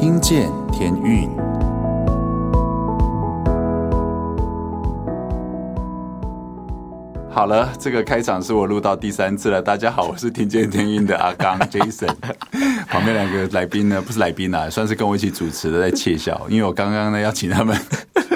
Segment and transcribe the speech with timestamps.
[0.00, 1.28] 听见天运。
[7.30, 9.60] 好了，这个开场是我录到第三次了。
[9.60, 12.08] 大家好， 我是听见天运的阿刚 Jason。
[12.88, 17.78] 旁边两个来宾呢，不是来宾啊，算是跟我一起主持的，在窃笑，因为我刚刚呢要请他们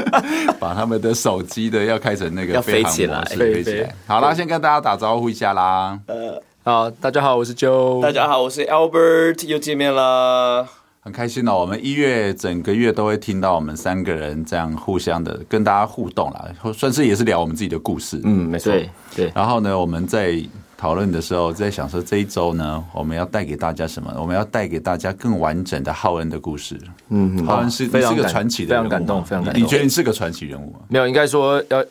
[0.61, 3.95] 把他们的手机的要开成那个飞行模式，要飞起来，飞起来。
[4.07, 5.99] 好啦，先跟大家打招呼一下啦。
[6.09, 8.03] 呃，好，大家好，我是 Joe。
[8.03, 10.69] 大家好，我是 Albert，又见面了。
[11.05, 18.19] 很开心哦，我们一月整个月都会听到我们三个人这样互相的跟大家互动啦，算是也是聊我们自己的故事。
[18.25, 18.73] 嗯，没错。
[18.73, 19.33] 对，对。
[19.35, 20.43] 然后呢，我们在
[20.79, 24.11] 讨论的时候，在想说这一周呢，我们要带给大家什么？
[24.19, 26.81] 我们要带给大家更完整的浩恩的故事。
[27.11, 29.63] 嗯，浩恩是非常是个传奇的人物，非常感动，非常感动。
[29.63, 30.79] 你觉得你是个传奇人物吗？
[30.89, 31.85] 没有，应该说要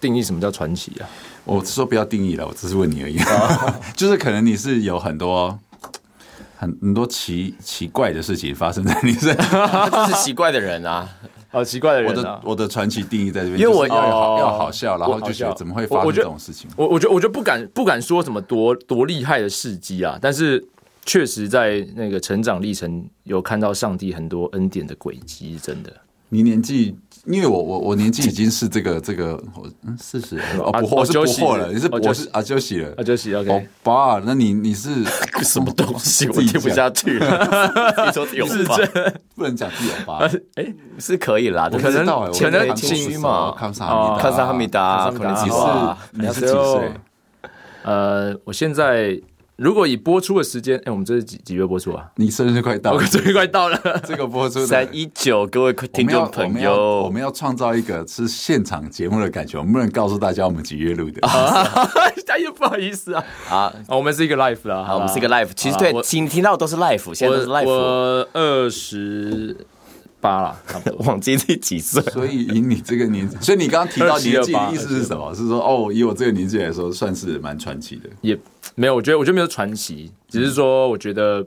[0.00, 1.04] 定义什么叫传奇啊？
[1.44, 3.18] 我说不要定义了，我只是问你而已。
[3.94, 5.58] 就是可能你是有很多。
[6.60, 11.08] 很很多奇奇怪的事情发生在你身上， 他就是奇怪的人啊，
[11.48, 12.14] 好 奇怪的人、啊。
[12.18, 16.68] 我的我的传奇定义在这边，因为我要好要好笑，然后就觉得怎么会发生这种事情？
[16.76, 20.62] 我我觉得我觉得不敢不敢说什么多多厉害的事迹啊，但是
[21.06, 25.90] 确实在那个成长历程有看到上帝很多恩典的轨迹，真的。
[26.30, 26.96] 你年纪。
[27.26, 29.38] 因为我我我年纪已经是这个这个，
[29.84, 33.50] 嗯，四十哦，不惑是不惑了，你是我是啊，休息了啊，休息 OK。
[33.50, 34.88] 欧巴，那你你是
[35.44, 36.26] 什么东西？
[36.28, 37.46] 我听不下去了。
[38.06, 38.76] 你说欧巴，
[39.36, 40.26] 不能讲自己欧巴。
[40.54, 43.52] 哎，是可以啦，可能可能情绪嘛。
[43.52, 46.92] 康萨哈米达，康萨哈米达，你是你是几岁？
[47.82, 49.20] 呃，我现在。
[49.60, 52.06] 如果以播出的时间，哎、欸，我们这是几几月播出啊？
[52.16, 53.78] 你生日快到了， 我生日快到了。
[54.06, 61.20] 这个播出三一九，各位听众朋友，我们要创造一个是现场节目的感觉，我们不能告诉大家我们几月录的。
[61.20, 65.50] 大 家不好意思啊，啊，我们是一个 live 啦，好，我们是一个 live。
[65.54, 67.66] 其实对，请听到都是 live，现在都是 live。
[67.66, 69.54] 我二十
[70.20, 72.02] 八了，差不多 忘记自己几岁。
[72.04, 75.34] 所以以你这个年纪，所以你刚刚提到年纪的意思是什么？
[75.34, 78.08] 是说哦，以我这个年纪来说，算是蛮传奇的。
[78.20, 78.38] 也。
[78.76, 81.44] 没有，我觉得我觉得没有传奇，只是说我觉得，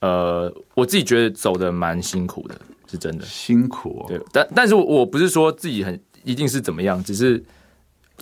[0.00, 2.54] 呃，我自己觉得走的蛮辛苦的，
[2.90, 4.04] 是真的辛苦、哦。
[4.08, 7.42] 对，但但是我不是说自己很一定是怎么样，只是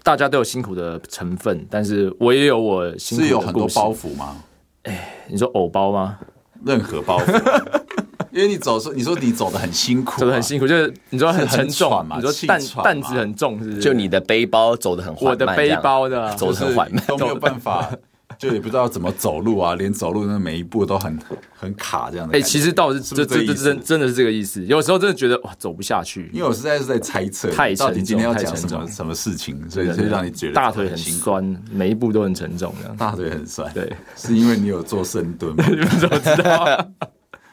[0.02, 3.28] 大家都有辛苦的成分，但是我也有我辛苦的。
[3.28, 4.42] 是有很多包袱吗？
[4.82, 6.18] 哎，你说偶包吗？
[6.64, 7.80] 任何包袱，
[8.32, 13.80] 因为你走说你说你走的很辛苦、啊，走的很辛苦，就是你说很沉重嘛，你说担担子很重，是不是？
[13.80, 17.90] 就你的背包走的很缓慢，我的背包的走的很缓慢，都没有办法。
[18.38, 21.16] 就也不知道怎么走路啊，连走路那每一步都很
[21.54, 22.36] 很卡这样的。
[22.36, 24.64] 哎，其实倒是这这这真真的是这个意思。
[24.64, 26.30] 有时候真的觉得哇，走不下去。
[26.32, 32.74] 因为我实在是在猜测，太沉重，到底今天要讲什么什么事情，所以就让你觉得大腿很酸，每一步都很沉重。
[32.80, 35.64] 这样大腿很酸，对，是因为你有做深蹲吗？
[35.68, 36.88] 你们怎么知道？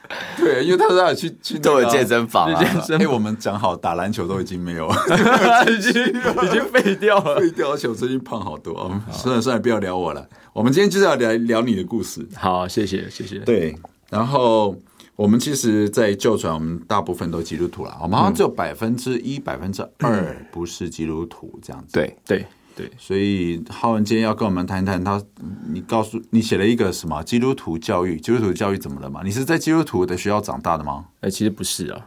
[0.37, 2.61] 对，因为他说要去去都有健身房啊。
[2.97, 4.89] 哎，我们讲好打篮球都已经没有，
[5.69, 5.91] 已经
[6.43, 8.91] 已经废掉了，废掉，而且我最近胖好多。
[9.11, 10.27] 算了算了，不要聊我了。
[10.51, 12.27] 我们今天就是要聊聊你的故事。
[12.35, 13.37] 好，谢谢，谢谢。
[13.39, 13.75] 对，
[14.09, 14.75] 然后
[15.15, 17.95] 我们其实，在旧传，我们大部分都基督徒了。
[18.01, 21.93] 我们好像只有百分之一、百分之二不是基督徒这样子。
[21.93, 22.45] 对，对，
[22.79, 22.91] 对。
[22.97, 25.21] 所以浩文今天要跟我们谈谈他，
[25.67, 28.17] 你告诉你写了一个什么基督徒教育？
[28.19, 29.21] 基督徒教育怎么了嘛？
[29.23, 31.07] 你是在基督徒的学校长大的吗？
[31.19, 32.05] 哎，其实不是啊。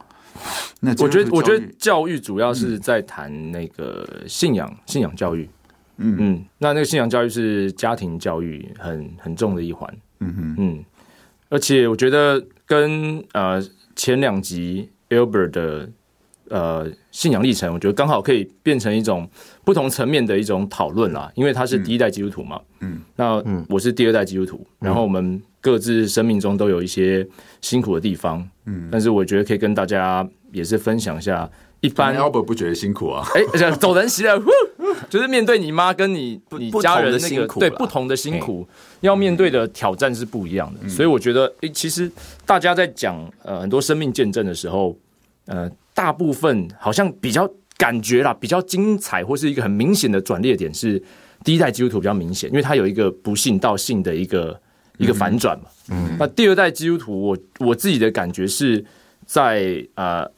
[0.79, 5.47] 那我觉得，我觉得教育主要是在谈那个信仰，信仰教育。
[5.97, 9.87] 嗯嗯，那那个信仰教育是家庭教育很很重的一环。
[10.21, 10.85] 嗯哼嗯，
[11.49, 13.63] 而且我觉得跟呃
[13.95, 15.89] 前两集 Albert 的
[16.49, 19.29] 呃信仰历程，我觉得刚好可以变成一种
[19.63, 21.31] 不同层面的一种讨论啦。
[21.35, 27.25] 因为他是第一代基督徒嘛，嗯，那我是第二代基督徒，然后我们各自生命中都有一些
[27.61, 31.49] 辛苦的地方，嗯，但是我觉得可以跟大家也是分享一下。
[31.81, 33.27] 一般 Albert 不觉得辛苦啊？
[33.35, 34.41] 哎，走人席了，
[35.11, 38.65] 就是面对你妈跟你你家人那个对不同的辛苦，
[39.01, 40.87] 要面对的挑战是不一样的。
[40.87, 42.09] 所以我觉得，哎，其实
[42.45, 44.97] 大家在讲呃很多生命见证的时候，
[45.47, 51.01] 呃，大部分好像比较感觉啦，比较精彩或是一个很明显的转捩点是
[51.43, 54.59] 第一代基督徒比较明显，因为他有一个不信到信的一个
[54.97, 55.65] 一个反转嘛。
[55.89, 58.83] 嗯，那第二代基督徒，我我自己的感觉是
[59.25, 60.29] 在呃。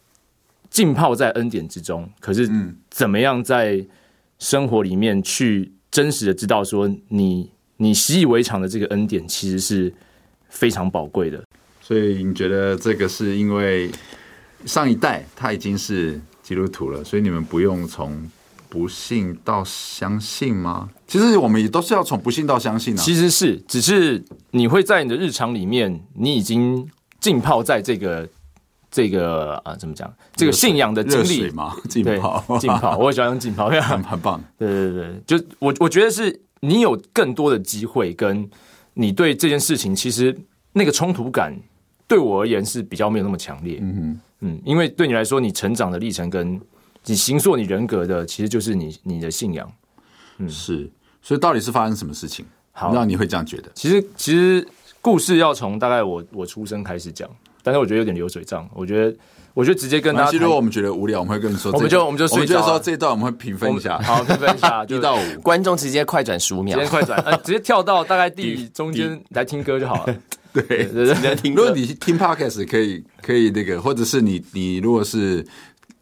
[0.72, 2.50] 浸泡在恩典之中，可是
[2.90, 3.82] 怎么样在
[4.40, 9.94] 生活里面去真实的知道说你你习以为常的这个恩典其实是
[10.50, 11.42] 非常宝贵的。
[11.82, 13.90] 所以你觉得这个是因为
[14.66, 18.30] 上一代他已经是基督徒了，所以你们不用从
[18.68, 20.90] 不信到相信吗？
[21.08, 23.02] 其实我们也都是要从不信到相信啊。
[23.02, 26.88] 其实是，只是你会在你的日常里面，你已经
[27.20, 28.28] 浸泡在这个。
[28.92, 30.10] 这个啊，怎么讲？
[30.38, 34.42] 这个信仰的经历嘛，浸泡，浸泡， 我也喜欢用浸泡，很很棒。
[34.58, 38.50] 对对对，就我我觉得是你有更多的机会，跟
[38.94, 40.34] 你对这件事情，其实
[40.72, 41.54] 那个冲突感
[42.08, 43.80] 对我而言是比较没有那么强烈。
[43.82, 46.62] 嗯哼嗯，因为对你来说，你成长的历程跟
[47.06, 49.72] 你形塑你人格的，其实就是你你的信仰。
[50.38, 50.90] 嗯，是。
[51.22, 53.72] 所以到底是发生什么事情，好让你会这样觉得？
[53.74, 54.66] 其实其实
[55.02, 57.28] 故事要从大概我我出生开始讲。
[57.64, 59.18] 但是我觉得有点流水账，我觉得，
[59.56, 60.38] 我觉得直接跟大家。
[60.38, 62.62] 如果我们觉得无聊，我们会跟你说，我们就我们就睡觉。
[62.62, 70.16] 说这一段我们会评分一下，好，评分一下， 一到五，观众直接快转十五秒，直接快转，呃，直接跳到大概第 中间来听歌就好了。
[70.56, 71.54] 对，对对，听。
[71.54, 75.46] 如果你听 Podcast 可以可以那个，或者是你你如果是。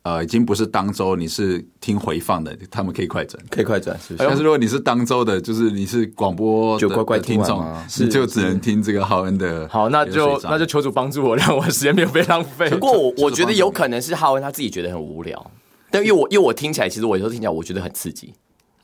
[0.05, 4.27] 呃，已经不是当周，你是听回放的，他们可以快转，可以快转，是不是？
[4.27, 7.65] 但是如果你是当周的，就是你是广播就乖乖听众，
[8.01, 9.65] 你就只能听这个浩恩的。
[9.69, 12.69] 好，那就那就求主帮助我，让我时间没有被浪费。
[12.69, 15.51] 不过我我觉得有可能是浩恩他自己觉得很无聊，
[15.89, 18.33] 但因为我因为我听起来，其实我有时候听起来我觉得很刺激。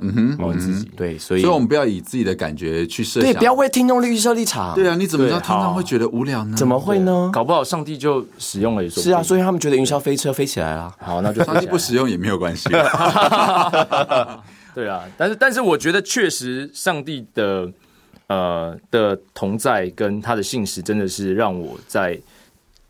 [0.01, 4.73] 嗯哼，我自己对，所以所以我们不要以自己的感觉去设想，对，不要为听众立设立场。
[4.73, 6.55] 对啊，你怎么知道听众会觉得无聊呢？
[6.55, 7.29] 怎么会呢？
[7.33, 9.03] 搞不好上帝就使用了一说。
[9.03, 10.95] 是啊，所以他们觉得云霄飞车飞起来了。
[10.99, 12.69] 好，那就上帝不使用也没有关系。
[14.73, 17.69] 对啊，但是但是我觉得确实上帝的
[18.27, 22.17] 呃的同在跟他的信实真的是让我在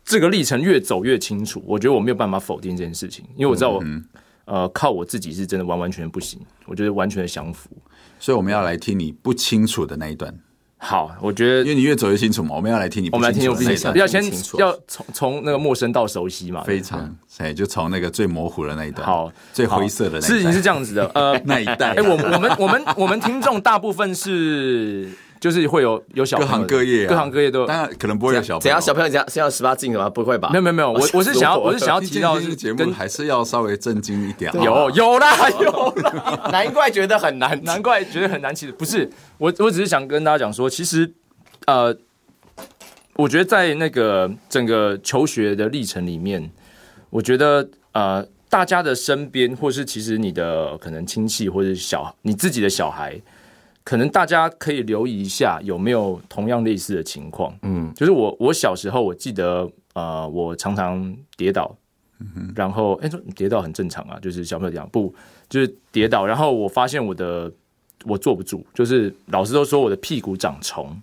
[0.04, 1.60] 这个历程越走越清楚。
[1.66, 3.82] 我觉得我没有办法否定这件事情，因为我知道我。
[3.82, 4.04] 嗯
[4.50, 7.70] 呃，靠我自己是真的完完全全不行，我觉得完全的降服，
[8.18, 10.34] 所以我们要来听你不清楚的那一段。
[10.76, 13.52] 好，我觉得因为你越走越清楚嘛，我们要来听你不清楚的那一段。
[13.52, 14.24] 我们来听，要先
[14.58, 20.32] 要从从那个陌生到熟悉嘛，非常，哎，就从那个最模糊的那一段，好，最灰色的那一段。
[20.32, 25.08] 事情是这样子的，呃， 那一代，哎，我我们我们我们听众大部分是。
[25.40, 28.60] 就是会有有小各行各业，各行各业都当然可能不会有小朋友。
[28.60, 30.10] 怎样小朋友这样是要十八禁的吗？
[30.10, 30.50] 不会吧？
[30.50, 34.52] 没有没有没有，我我是想要我是想要提到是节目还是要稍微正经一点。
[34.54, 38.54] 有有啦有啦， 难怪觉得很难，难怪觉得很难。
[38.54, 39.08] 其实不是
[39.38, 41.10] 我，我只是想跟大家讲说，其实
[41.66, 41.96] 呃，
[43.14, 46.50] 我觉得在那个整个求学的历程里面，
[47.08, 53.18] 我觉得呃，大家的身边或是其实你的可能亲戚或者小你自己的小孩。
[53.90, 57.52] 可能大家可以留意一下有没有同样类似的情况。
[57.62, 61.76] 嗯，就是我我小时候我记得，呃，我常常跌倒，
[62.20, 65.12] 嗯、然后哎，说跌倒很正常啊，就是小朋友这样，不
[65.48, 67.52] 就是跌倒，然后我发现我的
[68.04, 70.96] 我坐不住，就是老师都说我的屁股长虫，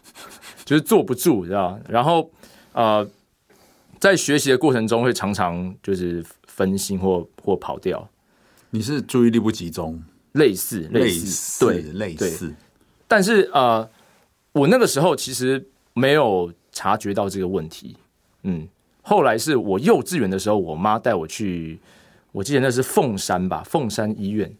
[0.64, 1.78] 就是坐不住，知道？
[1.86, 2.30] 然后
[2.72, 3.06] 呃，
[3.98, 8.08] 在学习的过程中会常常就是分心或或跑掉。
[8.70, 10.02] 你是注意力不集中？
[10.32, 12.54] 类似，类似，对，类似。
[13.06, 13.88] 但是呃，
[14.52, 15.64] 我那个时候其实
[15.94, 17.96] 没有察觉到这个问题。
[18.44, 18.66] 嗯，
[19.02, 21.78] 后来是我幼稚园的时候，我妈带我去，
[22.32, 24.50] 我记得那是凤山吧，凤山医院。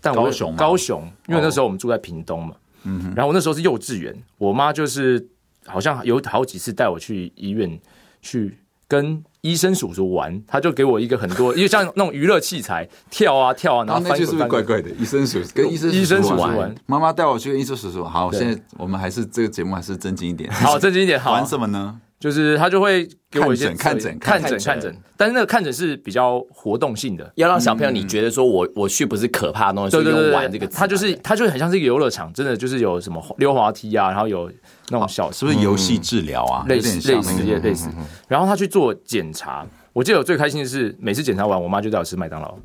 [0.00, 2.56] 但我高雄，高雄，因为那时候我们住在屏东嘛。
[2.82, 3.14] 嗯哼。
[3.14, 5.24] 然后我那时候是幼稚园，我妈就是
[5.64, 7.80] 好像有好几次带我去医院
[8.20, 8.58] 去
[8.92, 9.24] 跟。
[9.42, 14.88] 医生叔叔玩，他就给我一个很多， 因为像那种娱乐器材，跳啊跳啊，然后翻就是不是怪怪的？
[14.90, 18.04] 医生叔叔跟医生医生叔叔玩，妈妈带我去跟医生叔叔。
[18.04, 20.48] 好，现在我们还是这个节目还是正经一点。
[20.52, 21.18] 好，正经一点。
[21.18, 21.98] 好， 玩什么呢？
[22.22, 24.96] 就是他就会给我一些看诊、看诊、看诊。
[25.16, 30.66] 但是那个看诊是比较活动性的，要让小朋友你觉得说我我去不是可怕的东西，对对对，玩这个。
[30.68, 34.48] 他就是他就很像是一个游乐场，真的就是有什么溜滑梯啊，然后有
[34.90, 36.64] 那种小是不是游戏治疗啊？
[36.68, 37.88] 类似类似类似。
[38.28, 39.66] 然后他去做检查。
[39.92, 42.56] 我记得我最开心的是，每次检查完，我妈就带我吃麦当劳。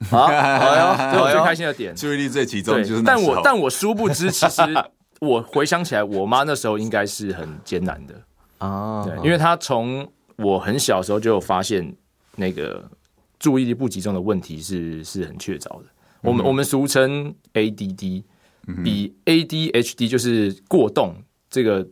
[0.10, 3.02] 好，这是我最开心的点，注意力最集中就是。
[3.02, 4.62] 但我但我殊不知，其实
[5.20, 8.14] 我回想起来，我妈那时候应该是很艰难的
[8.70, 9.04] 啊。
[9.04, 10.06] 对，因为他从
[10.36, 11.94] 我很小的时候就有发现
[12.36, 12.82] 那个
[13.38, 15.84] 注意力不集中的问题是是很确凿的。
[16.22, 18.22] 我们我们俗称 ADD，
[18.84, 21.14] 比 ADHD 就是过动
[21.50, 21.86] 这个。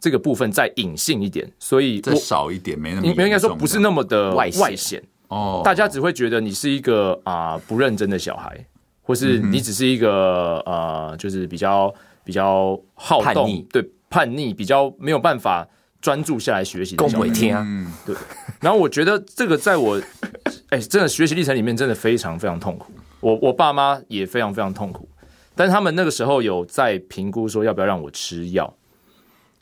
[0.00, 5.60] 这个部分再隐性一点，所以再少一点，没那么，应该说不是那么的外显哦。
[5.64, 8.64] 大家只会觉得你是一个啊、呃、不认真的小孩，
[9.02, 11.92] 或是你只是一个呃，就是比较
[12.22, 15.66] 比较好动，叛对叛逆，比较没有办法
[16.00, 17.28] 专注下来学习的小孩。
[17.30, 18.14] 天啊，对。
[18.60, 20.00] 然后我觉得这个在我
[20.70, 22.92] 哎，真的学习历程里面真的非常非常痛苦。
[23.20, 25.08] 我我爸妈也非常非常痛苦，
[25.54, 28.74] 但是他们那个时候有在评估说要不要让我吃药。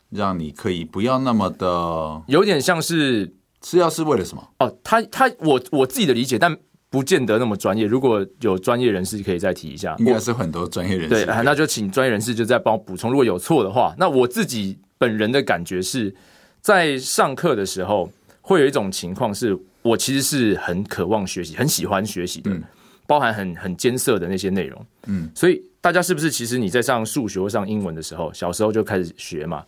[0.09, 4.49] 让你可以不要那么的，有点像是吃药是为了什么？
[4.59, 6.55] 哦，他他我我自己的理解，但
[6.89, 7.85] 不见得那么专业。
[7.85, 11.25] 如果有专业人士可以再提一下，应该是很多专业人士。
[11.25, 13.11] 对，那就请专业人士就再帮我补充。
[13.11, 16.13] 如果有错的话，那我自己本人的感觉是
[16.61, 18.11] 在上课的时候
[18.41, 22.63] 会有一种情况是，我其实是很渴望学习、很喜欢学习的，嗯、
[23.05, 24.85] 包含很很艰涩的那些内容。
[25.05, 29.63] 嗯，所以大家是不是其实你在上数学或上英文的时候，小时候就开始学嘛？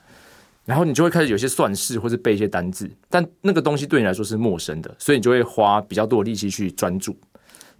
[0.65, 7.17] 然后你就会开始有些算式，或是背一些单字，但那个东西对你来说是陌生的，所以你就会花比较多的力气去专注。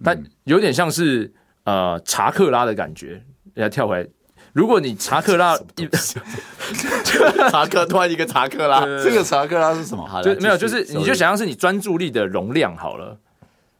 [0.02, 1.32] 但有点像是
[1.64, 3.22] 呃查克拉的感觉，
[3.54, 4.08] 要跳回来。
[4.52, 5.88] 如果你查克拉一
[7.50, 10.22] 查克突然一个查克拉，这个查克拉是什么？
[10.22, 13.16] 就没有，就是你就想象是你专注力的容量好了。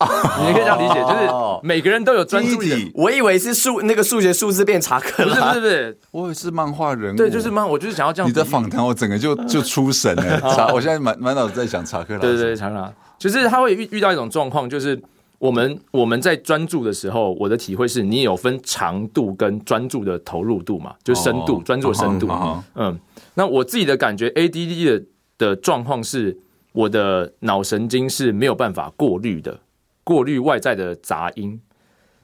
[0.02, 1.30] 你可以这样理解，就是
[1.62, 2.90] 每个人都有专注力。
[2.94, 7.16] 我以为是数那个数学数字变查克拉，不是不是，我以为是漫画人物。
[7.18, 8.28] 对，就是漫，我就是想要这样。
[8.28, 10.40] 你的访谈，我整个就就出神了。
[10.56, 12.18] 查，我现在满满脑子在想查克拉。
[12.20, 14.98] 对对对，查克拉，就是他会遇遇到一种状况，就是
[15.40, 22.28] 我们我们在专注的时候，我的体会是你有分长度跟专注的投入度嘛，就深度专注的深度。
[22.74, 23.00] 嗯，
[23.34, 25.04] 那我自己的感觉，ADD 的
[25.38, 26.36] 的状况是，
[26.72, 29.58] 我的脑神经是没有办法过滤的。
[30.04, 31.58] 过滤外在的杂音，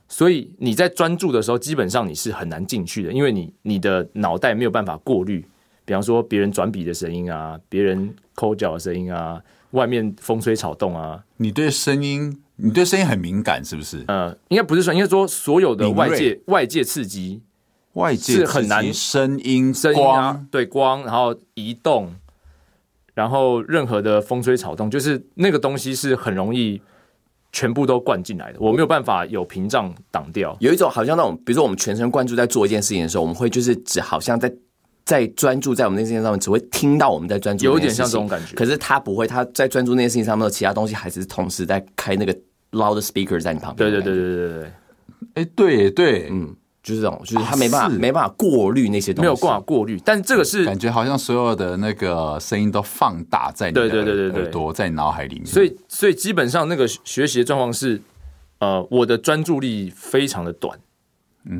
[0.09, 5.43] 所以你在专注的时候，基本上你是很难进去的，因为你你的脑袋没有办法过滤，
[5.87, 11.25] 比方说别人转笔的声音啊，别人抠脚的声音啊，外面风吹草动啊。
[11.37, 14.05] 你对声音，你对声音很敏感，是不是？
[14.09, 17.43] 呃，应该不是说，应该说所有的外界外界刺激，
[17.93, 22.15] 外界是很难声音、声音啊，对光，然后移动，
[23.15, 26.81] 然后任何的风吹草动，就是那个东西是很容易。
[27.53, 30.55] 全部都灌进来的，我没有办法有屏障挡掉。
[30.61, 34.53] 有一种好像那种，比如说我们全神贯注在做一件事情的时候，我们会就是只好像在
[35.07, 38.55] 在专注在我们那件事情上面，只会听到我们在专注，有点像这种感觉。
[38.55, 42.35] 可是他不会，他在专注那件事情上面，其他东西还是同时在开那个
[42.73, 43.91] loud speaker 在你旁边。
[43.91, 46.55] 对对对对对对对，哎，对对，嗯。
[46.83, 50.01] 就是这种，就是他没办法，没办法过滤那些东西，没有办法过滤。
[50.05, 53.81] 但这个是感觉好像所有的那个声音都放大在你的
[54.33, 55.45] 耳朵，在脑海里面。
[55.45, 58.01] 所以，所以基本上那个学习的状况是，
[58.61, 60.79] 呃，我的专注力非常的短，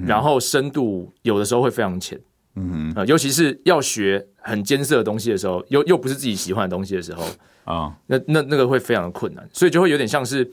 [0.07, 2.21] 然后深度有的时候会非常浅，
[2.57, 7.25] 嗯哼，尤其是要学很艰涩的东西的时候，又又不是自己喜欢的东西的时候
[7.65, 10.51] 啊，那那那个会非常的困难，所以就会有点像是，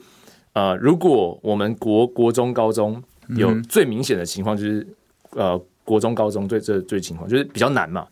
[0.52, 3.02] 呃，如果我们国国中高中。
[3.38, 4.86] 有最明显的情况就是，
[5.30, 8.06] 呃，国中、高中最这最情况就是比较难嘛。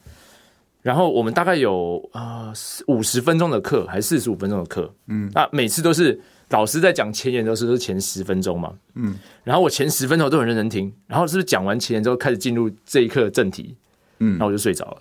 [0.81, 2.51] 然后我们大概有啊
[2.87, 6.19] 五十分钟的课，还是四十五分钟的课，嗯，那每次都是
[6.53, 13.77] 老师在讲前言的时候是前十分钟嘛，嗯，然后我前十分钟都很认真听，然后是不是讲完前言之后开始进入这一课的正题，
[14.21, 14.97] 嗯，然后我就睡着了，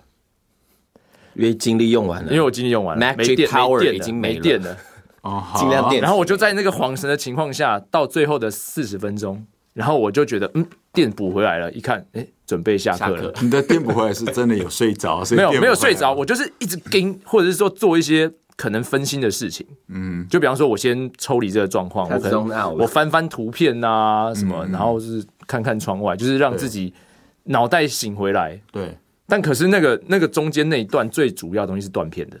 [1.34, 4.76] 因为精力用完了，因为我精力用完了，Magic Power 已经没电了，
[5.22, 9.46] 哦，尽量电，然后我就在那个恍神的情况下，到最后的四十分钟。
[9.74, 13.32] 然后我就觉得，嗯，电补回来了，一看，哎，准备下课了。
[13.40, 15.24] 你的电补回来是真的有睡着？
[15.30, 18.30] 没有，没有睡着，我就是一直盯，或者是说做一些
[18.62, 19.66] 可能分心的事情。
[19.88, 26.94] 嗯，就比方说，我先抽离这个状况，我可能我翻翻图片啊什么，然后是看看窗外，就是让自己
[27.42, 28.60] 脑袋醒回来。
[28.70, 32.38] 对，但可是那个那个中间那一段最主要的东西是断片的。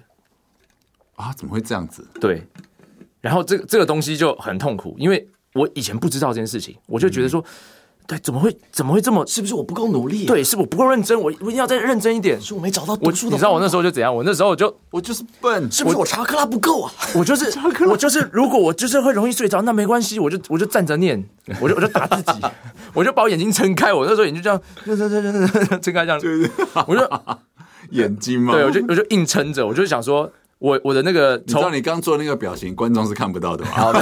[1.16, 1.32] 啊？
[1.32, 2.06] 怎么会这样子？
[2.20, 2.46] 对，
[3.20, 5.28] 然后这个这个东西就很痛苦，因为。
[5.54, 7.44] 我以前不知道这件事情，我就觉得说，
[8.06, 9.24] 对，怎么会怎么会这么？
[9.26, 10.26] 是不是我不够努力？
[10.26, 12.40] 对，是我不够认真，我我一定要再认真一点。
[12.40, 13.32] 是我没找到读书的。
[13.32, 14.14] 你知道我那时候就怎样？
[14.14, 16.92] 我那时候就我就是笨，是不是我查克拉不够啊？
[17.14, 17.46] 我就是
[17.88, 21.24] 我就是，如果我就是会容易睡着，那没关系，我就我就站着念，
[21.60, 22.40] 我就我就打自己，
[22.92, 26.20] 我就把我眼睛撑开，我那时候眼睛这样撑撑撑撑撑撑开这样，
[26.86, 27.08] 我就
[27.90, 30.30] 眼睛嘛，对，我就 我就硬撑着，我就想说。
[30.62, 33.72] 我我的那个，你知道你刚做那个表情，观众是看不到的吗？
[33.72, 33.98] 好的，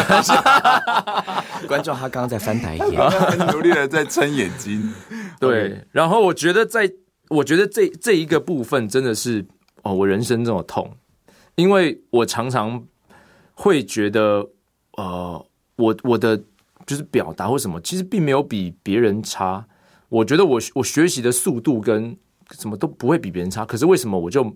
[1.67, 4.93] 观众他刚刚在翻白眼，很努力的在撑眼睛。
[5.40, 6.93] 对，然后我觉得在，
[7.31, 9.47] 我觉得这这一个部分真的是
[9.85, 10.95] 哦，我人生这么痛，
[11.55, 12.85] 因为我常常
[13.55, 14.47] 会觉得，
[14.99, 16.37] 呃，我我的
[16.85, 19.64] 就是表达或什么，其实并没有比别人差。
[20.11, 22.14] 我觉得我我学习的速度跟
[22.50, 24.55] 什么都不会比别人差，可是为什么我就？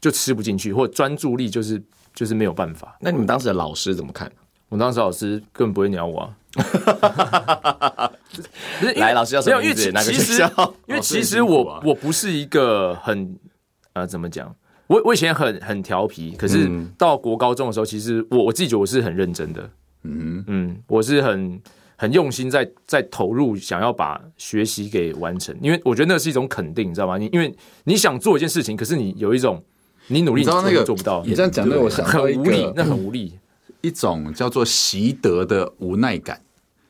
[0.00, 1.82] 就吃不进去，或专注力就是
[2.14, 2.96] 就是没有办法。
[3.00, 4.30] 那你们当时的老师怎么看？
[4.70, 6.36] 我当时老师根本不会鸟我啊。
[8.96, 9.92] 来，老师要什么名字？
[9.92, 10.74] 哪个学校？
[10.86, 13.36] 因为其实我我不是一个很
[13.92, 14.54] 呃怎么讲，
[14.88, 19.70] 我我以前很很调皮，可是到国高中的时候，其实我我自己觉得我是很认真的。
[20.02, 21.60] 嗯嗯，我是很
[21.96, 25.56] 很用心在在投入，想要把学习给完成。
[25.60, 27.16] 因为我觉得那是一种肯定，你知道吗？
[27.18, 29.62] 你因为你想做一件事情，可是你有一种。
[30.08, 31.22] 你努力，你知道那个做不到。
[31.26, 33.38] 你这样讲，对我想很无力，那很无力。
[33.80, 36.40] 一种叫做习得的无奈感。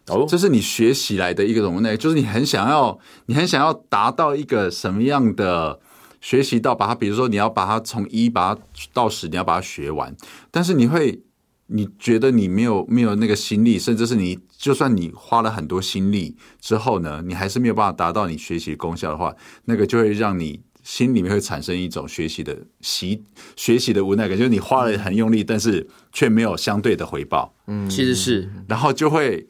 [0.07, 5.81] 哦，这是你学习来的一个种无奈，就是你很想要，你很想要达到一个什么样的
[6.21, 8.61] 学习到把它，比如说你要把它从一把它
[8.93, 10.15] 到十，你要把它学完，
[10.51, 11.23] 但是你会。
[11.69, 23.25] 你觉得你没有没有那个心力，甚至是你就算你花了很多心力之后呢，你还是没有办法达到你学习的功效的话，那个就会让你心里面会产生一种学习的习
[23.57, 27.53] 学习的无奈感，就是你花了很用力，但是却没有相对的回报。
[27.67, 29.49] 嗯，其实是，然后就会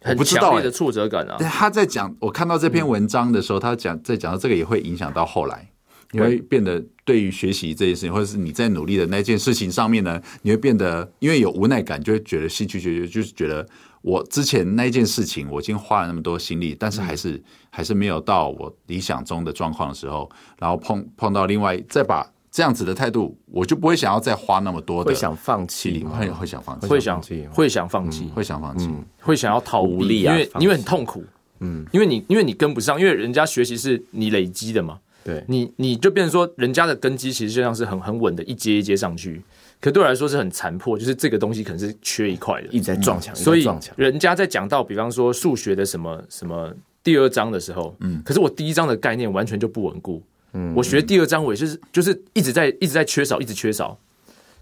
[0.00, 1.36] 很强烈的挫折感啊。
[1.38, 5.68] 他在讲，我看到这篇文章的时候，他讲在讲到这个也会影响到后来。
[6.12, 13.66] 你会变得对于学习这件事情，或者是你在努力的那件事情上面呢，你会变得因为有无奈感，就会觉得兴趣缺缺，就是觉得
[14.04, 31.24] 我之前那件事情我已经花了那么多心力，但是还是还是没有到我理想中的状况的时候，然后碰碰到另外再把这样子的态度，我就不会想要再花那么多的，会想放弃，会会想放弃，会想会想放弃，会想放弃，会想要逃避，因为因为很痛苦，
[31.60, 35.00] 嗯，因为你因为你跟不上，因为人家学习是你累积的嘛。
[35.24, 35.42] 对。
[35.48, 39.42] 你，你就变成说，人家的根基其实就像是很很稳的，一阶一阶上去。
[39.84, 43.36] 可对我来说是很残破，就是这个东西可能是缺一块的，一直在撞墙。
[43.36, 50.22] 所以人家在讲到，比方说数学的什么什么第二章的时候，嗯，可是我第一章的概念完全就不稳固。
[50.54, 53.98] 嗯，我学第二章，我也就是就是一直在一直在缺少，一直缺少。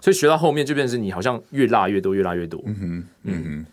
[0.00, 2.60] 所以学到后面就变成是你好像越落越多，越落越多。
[2.66, 3.66] 嗯哼，嗯哼。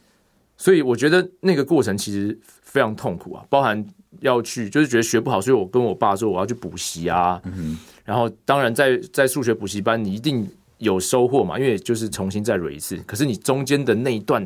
[0.55, 3.83] 所以我觉得那个过程其实非常痛苦啊，包含。
[4.21, 7.39] 要去就是觉得学不好，所以我跟我爸说我要去补习啊。
[7.45, 12.97] 嗯、哼然后当然在在数学补习班，你一定有收获嘛，因为就是重新再蕊一次。
[13.05, 14.45] 可是你中间的那一段，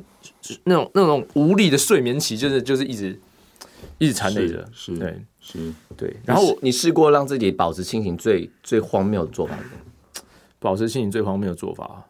[0.65, 3.19] 那种那种无力的睡眠期，就是就是一直
[3.97, 4.67] 一直缠累着。
[4.71, 6.15] 是，对，是，对。
[6.25, 9.57] 然后你试过让自己保持清醒最最荒谬的做法？
[10.59, 12.03] 保持清醒最荒谬的做法，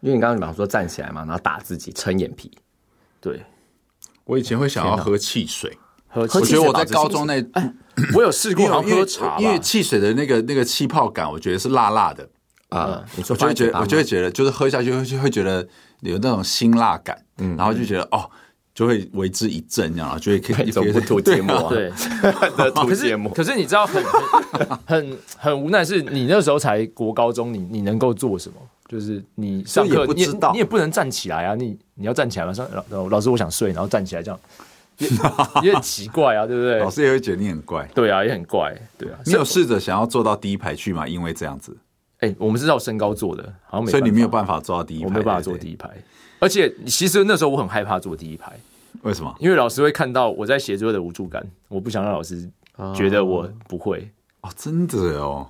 [0.00, 2.50] 因为你刚刚比方说站起来嘛，然后打自己撑眼皮。
[3.20, 3.42] 对，
[4.24, 5.78] 我以前会想要喝汽水。
[6.14, 7.42] 我觉得我在高中那，
[8.14, 12.28] 我有试过喝茶，因为汽水的那个那个气泡感，我觉得是辣辣的
[12.76, 13.04] 啊。
[13.16, 15.66] 我就会觉得，我就会觉得，就是喝下去会会觉得
[16.00, 18.28] 有那种辛辣感，嗯，然后就觉得哦，
[18.74, 21.90] 就会为之一振，这样，就会可以一边吐芥末， 对，
[22.74, 23.32] 吐芥末。
[23.32, 24.02] 可是你知道很
[24.86, 28.56] 很很无奈，是你那时候才国高中，你你能够做什么？
[28.88, 32.52] 就是你上课你你也不能站起来啊，你你要站起来吗？
[32.52, 34.38] 上老老师，我想睡，然后站起来这样。
[35.64, 36.78] 也很奇怪啊，对不对？
[36.78, 37.88] 老师也会觉得你很怪。
[37.94, 38.72] 对啊，也很怪。
[38.98, 41.08] 对啊，你有试着想要坐到第一排去吗？
[41.08, 41.74] 因为这样子，
[42.22, 43.90] 哎，我们是照身高坐的，好像没。
[43.90, 45.90] 所以你没有办法坐到第一排，我没有办法坐第一排。
[46.38, 48.52] 而且，其实那时候我很害怕坐第一排。
[49.02, 49.34] 为什么？
[49.38, 52.48] 因为老师会看到我在写作的无助感，我不想让老师
[52.94, 54.10] 觉得我不会。
[54.40, 55.48] 哦，真的哦。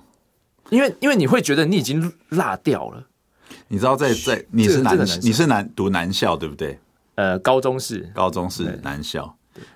[0.69, 3.05] 因为，因为你会觉得你已经落掉了。
[3.67, 6.79] 你知道，在在你是男，你是男读男校对不对？
[7.15, 9.35] 呃，高中是高中是男校。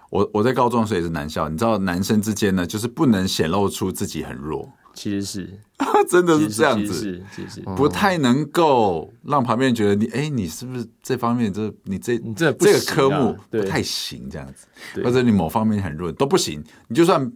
[0.10, 5.60] 我我在高中的时候也是男校，你知道男生之间呢，就是不能显露出自己很弱，其实是。
[6.10, 7.62] 真的是这样子，是其实是。
[7.76, 14.66] 不太能够让旁边人觉得你哎、欸，你是不是这方面这你这你这、啊、这个科目不太行这样子，
[15.04, 17.32] 或者你某方面很弱都不行，你就算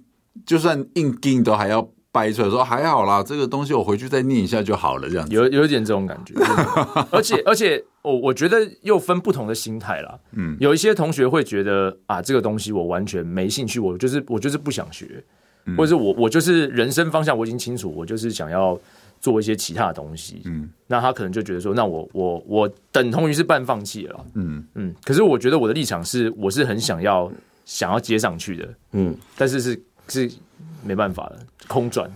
[0.46, 1.88] 就算硬钉都还要。
[2.14, 5.34] 掰出来说还好啦，这个东西我回去再念一下就好了，这样子。
[5.34, 6.34] 有有一点这种感觉，
[7.10, 10.20] 而且而且我我觉得又分不同的心态啦。
[10.34, 15.24] 嗯，有一些同学会觉得啊，这个东西我完全没兴趣，我就是我就是不想学，
[15.66, 18.80] 嗯、或者是我我就是人生方向我已经清楚，我就是想要
[19.20, 20.42] 做一些其他的东西。
[20.46, 24.26] 嗯，那他可能就觉得说，那我我我等同于是半放弃了。
[24.36, 27.32] 嗯嗯，可是我觉得我的立场是，我是很想要
[27.66, 28.70] 想要接上去的。
[28.92, 30.32] 嗯，但是是是。
[30.84, 32.12] 没办法了，空转。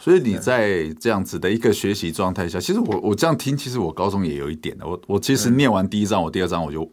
[0.00, 4.86] 所以你在这样子的一个学习状态下，其实我我这样听，其实我高中也有一点的。
[4.86, 6.90] 我我其实念完第一章，我第二章我就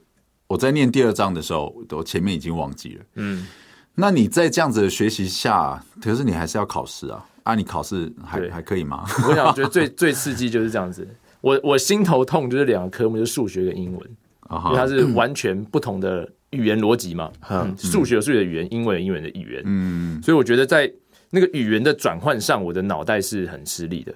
[0.48, 3.06] 我在念第二章的时候，我前面已经忘记了。
[3.16, 3.48] 嗯，
[3.96, 7.26] 那你在这样子的学习下，可是你还是要考试啊？
[7.44, 9.06] 啊，你考试还还可以吗？
[9.28, 11.08] 我想，我觉得最最刺激就是这样子。
[11.42, 14.10] 我我心头痛就是两个科目，就是数学跟英文，
[14.50, 17.30] 因为它是完全不同的语言逻辑嘛。
[17.50, 19.62] 嗯，数学有数学的语言，英文有英文的语言。
[19.66, 20.90] 嗯，所以我觉得在
[21.30, 24.14] 那个语言的转换上，我的脑袋是很吃力的。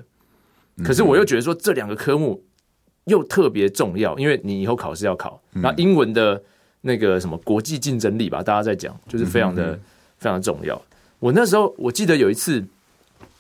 [0.83, 2.41] 可是我又觉得说，这两个科目
[3.05, 5.41] 又特别重要，因为你以后考试要考。
[5.51, 6.41] 那英文的
[6.87, 9.79] 那个什么国际竞争力吧，大家在讲，就是非常的
[10.17, 10.81] 非常重要。
[11.19, 12.63] 我那时候我记得有一次，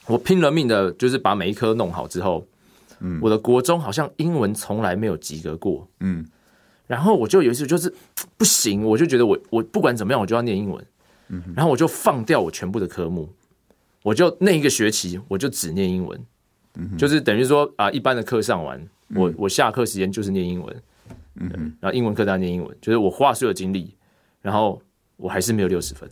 [0.05, 2.45] 我拼了命的，就是把每一科弄好之后，
[2.99, 6.23] 嗯，我的国中好像英文从来没有及格过，嗯，
[6.85, 7.91] 然后我就有一次就是
[8.37, 10.85] 不行，我就觉得我我不管怎么样，我就要念英文，
[11.29, 13.27] 嗯，然后我就放掉我全部的科目。
[14.03, 16.17] 我就那一个学期，我就只念英文，
[16.75, 18.79] 嗯、就是等于说啊，一般的课上完，
[19.09, 20.83] 嗯、我我下课时间就是念英文，
[21.39, 23.95] 嗯哼，然后英文课当念英文，就是我花所有精力，
[24.41, 24.81] 然后
[25.15, 26.09] 我还是没有六十分，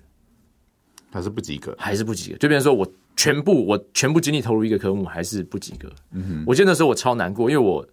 [1.11, 5.89] 还是不及格，还是不及格，就变成说我全部我全部精力投入一个科目还是不及格。
[6.11, 7.87] 嗯哼，我记得那时候我超难过，因为我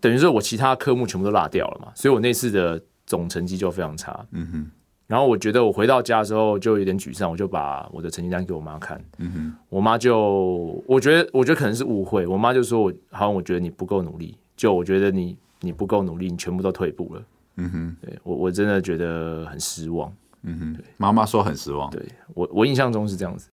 [0.00, 4.26] 等于说我其他科目全部都落掉了嘛，所以我那次的总成绩就非常差。
[4.32, 4.70] 嗯哼，
[5.06, 9.02] 然后我觉得我回到家的时候就有点沮丧，我就把我的成绩单给我妈看。
[9.18, 17.22] 嗯哼，我妈就我觉得我觉得可能是误会，我妈就说我好像我觉得你不够努力，就我觉得你你不够努力，你全部都退步了。
[17.56, 20.12] 嗯哼，对我我真的觉得很失望。
[20.42, 21.90] 嗯哼，对，妈妈说很失望。
[21.90, 22.00] 对
[22.34, 23.50] 我我印象中是这样子。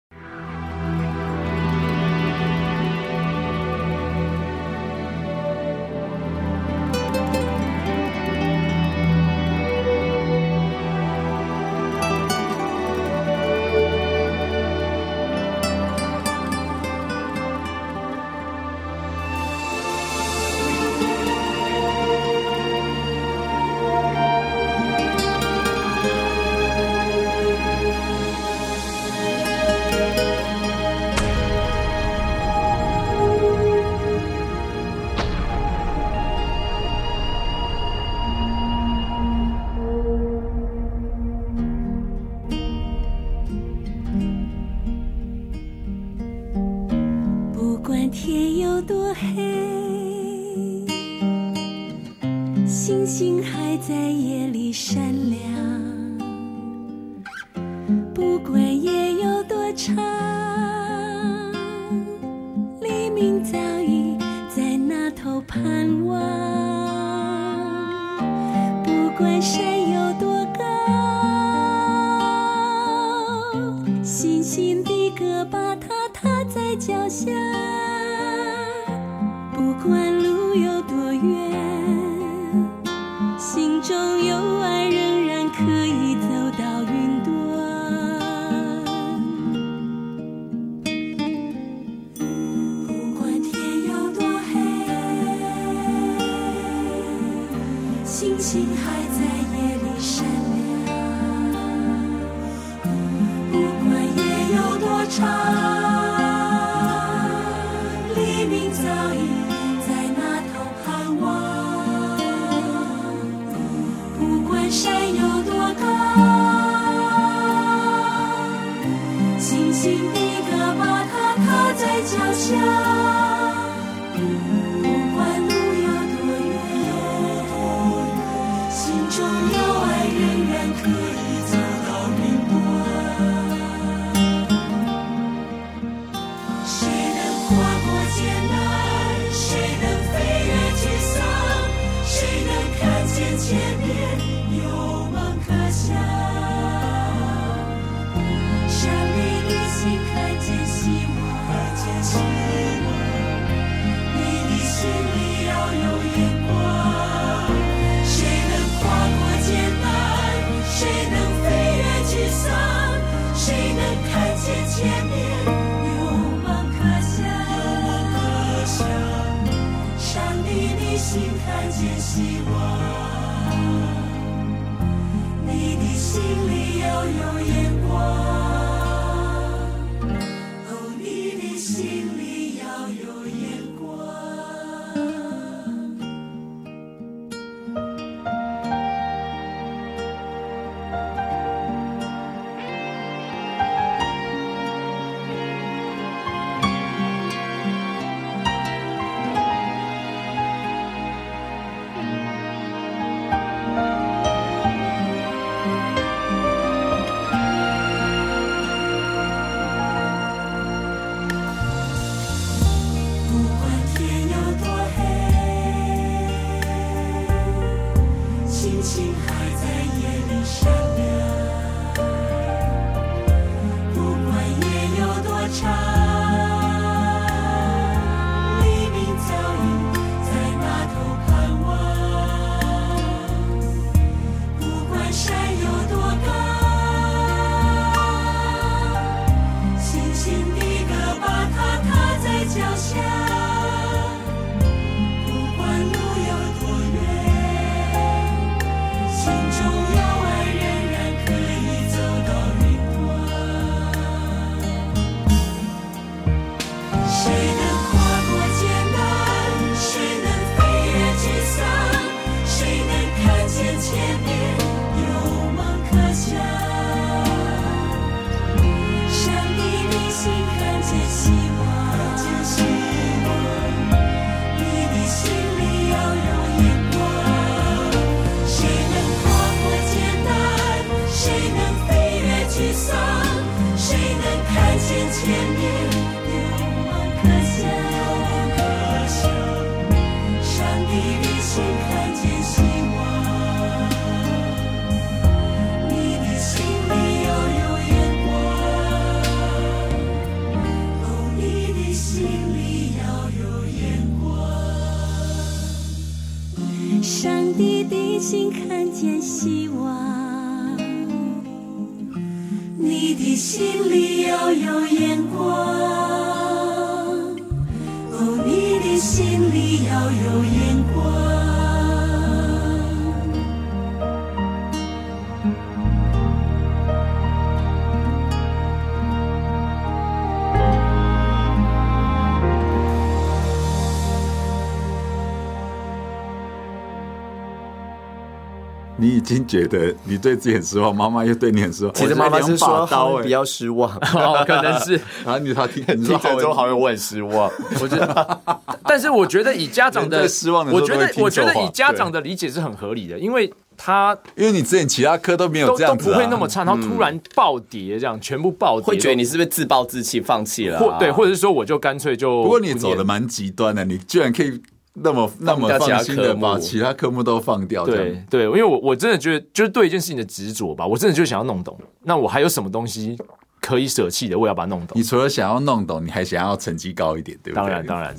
[339.36, 341.94] 经觉得你对自己很失望，妈妈又对你很失望。
[341.94, 344.94] 其实妈妈是说刀比较失望， 哦，可能是。
[345.26, 348.42] 然后你他听你说之后好像我很失望，我觉得。
[348.90, 360.80] 但是我觉得以家长的失望的，我觉得我觉得以家长的理解是很合理的，因为他因为你之前其他科都没有这样、啊、都不会那么差，然后突然暴跌，这样、嗯、全部暴跌，会觉得你是不是自暴自弃，放弃了、啊？
[360.80, 362.44] 或对，或者是说我就干脆就不。
[362.44, 364.62] 不过你走的蛮极端的，你居然可以。
[365.00, 371.78] 那么那么放心的把其他科目都放掉，对对，因为我我真的觉得就是对一件事情的执着吧，我真的就想要弄懂。
[372.04, 373.16] 那我还有什么东西
[373.62, 374.38] 可以舍弃的？
[374.38, 374.98] 我要把它弄懂。
[374.98, 377.70] 你除了想要弄懂，你还想要成绩高一点，对不对？
[377.70, 378.16] 当然当然，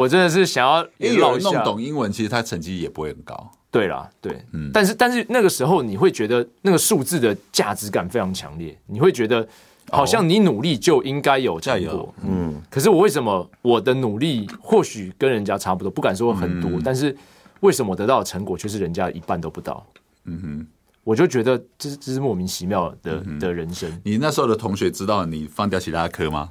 [0.00, 3.50] 我真的是想要 因为弄懂英文，其实他成绩也不会很高。
[3.70, 9.46] 对啦，对，嗯，但是但是那个时候你会觉得那个数字的价值感非常强烈，你会觉得。
[9.90, 12.60] 好像你努力就应该有成果，嗯。
[12.70, 17.16] 可是我为什么我的努力或许跟人家差不多，不敢说很多，嗯、但是
[17.60, 19.86] 为什么得到的成果却是人家一半都不到？
[20.24, 20.66] 嗯哼，
[21.02, 23.90] 我就觉得这是这是莫名其妙的、嗯、的人生。
[24.04, 26.50] 你那时候的同学知道你放掉其他科吗？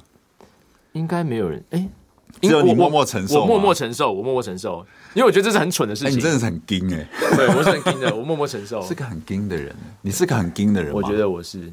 [0.92, 6.10] 应该没有人，哎、欸，只有你默默承受我，我默默承受，我默默承受，因为我觉得这是很蠢的事情。
[6.10, 9.72] 欸、你真的是很硬哎、欸，对，我是很硬的，我默默承受， 是个很硬的人，
[10.02, 11.72] 你是个很硬的人，我觉得我是。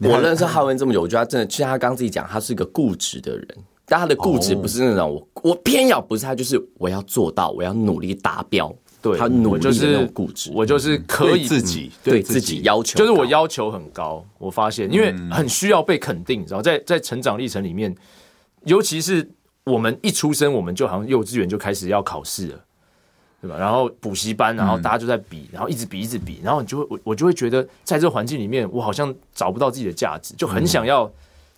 [0.00, 3.48] 我认识浩文这么久，我觉得他真的，就像他刚刚自己讲，他是一个固执的人。
[3.88, 8.74] 但他的固执不是那种我、哦、我偏要，不是他，就是我要做到，我要努力达标。
[9.00, 14.24] 对，他努力的那种固执，我就是可以自己对自己要求，就是我要求很高。
[14.38, 17.94] 我发现，因为很需要被肯定，然后在在成长历程里面，
[18.64, 19.30] 尤其是
[19.62, 22.64] 我们一出生，我们就好像幼稚园就开始要考试了。
[23.40, 23.56] 对吧？
[23.58, 31.10] 然后补习班，然后大家就在比，嗯、然后一直比，一直比，然后你就会我我就会觉得，在这个环境里面，我好像找不到自己的价值，就很想要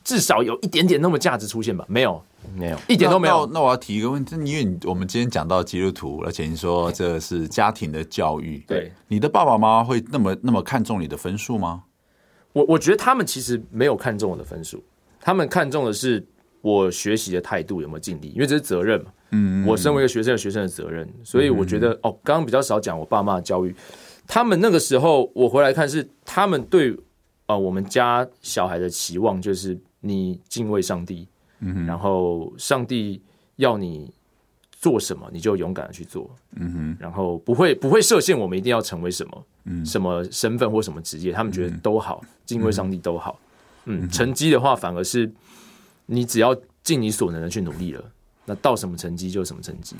[0.02, 1.84] 至少有一点点那么价值出现吧？
[1.88, 2.22] 没有，
[2.56, 3.46] 没有，一点都没有。
[3.46, 11.84] 那，那，那我要提一个问题，因为你我们今天讲到基督徒，而且你说这是家庭的教育，对，你的爸爸妈妈会那么那么看重你的分数吗？
[12.52, 14.82] 我我觉得他们其实没有看重我的分数，
[15.20, 16.26] 他们看重的是
[16.60, 19.12] 我学习的态度有没有尽力，因为这是责任嘛。
[19.30, 23.74] 嗯，我身为一个学生，有学生的责任，所以我觉得哦，刚刚比较少讲我爸妈的教育，
[24.26, 26.92] 他们那个时候我回来看是他们对
[27.46, 31.28] 啊、呃、我们家小孩的期望就是你敬畏上帝，
[31.60, 33.20] 嗯，然后上帝
[33.56, 34.10] 要你
[34.72, 43.38] 做什么你就勇敢的去做，嗯哼，然后不会不会设限我们一定要成为什么，嗯，什么身份或什么职业，他们觉得都好，敬畏上帝都好，
[43.84, 45.30] 嗯，成绩的话反而是
[46.06, 48.02] 你只要尽你所能的去努力了。
[48.48, 49.94] 那到什么成绩就什么成绩，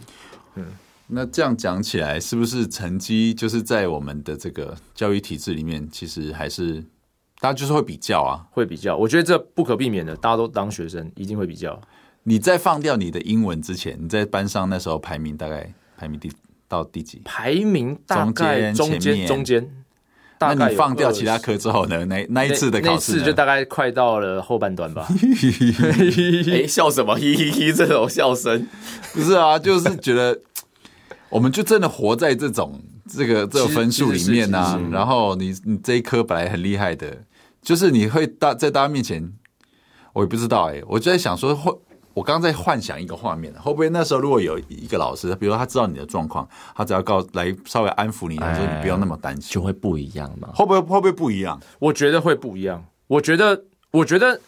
[0.55, 0.65] 嗯，
[1.07, 6.83] 那这样讲起来，是不是成绩就是在我们的这个教育体制里面，其实还是
[7.41, 8.97] 大家就是会比较啊，会比较。
[8.97, 11.79] 我觉得这不可避免的，大家都当学生，一定会比较。
[12.23, 16.33] 你在放掉你的英文之前，你在班上那时候排名大概排名第
[16.67, 17.21] 到第几？
[17.25, 19.78] 排名大概中间中间。
[20.41, 22.05] 那你放掉其他科之后呢？
[22.07, 25.07] 那那一次的考试，就大概快到了后半段吧。
[26.53, 27.15] 哎，笑什么？
[27.15, 28.67] 嘿嘿嘿，这种笑声
[29.13, 30.41] 不是啊，就是觉得
[31.29, 34.81] 我们就真的活在这种这个这个分数里面啊。
[34.93, 37.19] 然后你你这一科本来很厉害的，
[37.61, 39.33] 就是你会大在大家面前，
[40.13, 41.73] 我也不知道哎、欸，我就在想说会。
[42.19, 50.51] 我刚刚在幻想一个画面，会不会那时候如果有一个老师，比如说他知道你的状况，他只要告来稍微安抚你，他说你不要那么担心，就会不一样吗？
[50.53, 51.61] 会不会会不会不一样？
[51.79, 52.85] 我觉得会不一样。
[53.07, 54.41] 我觉得，我觉得，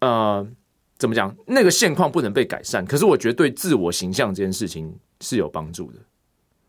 [0.00, 0.46] 呃，
[0.98, 1.34] 怎么讲？
[1.46, 5.98] 那个现况不能被改善，可是我觉得对自我形象这件事情是有帮助的。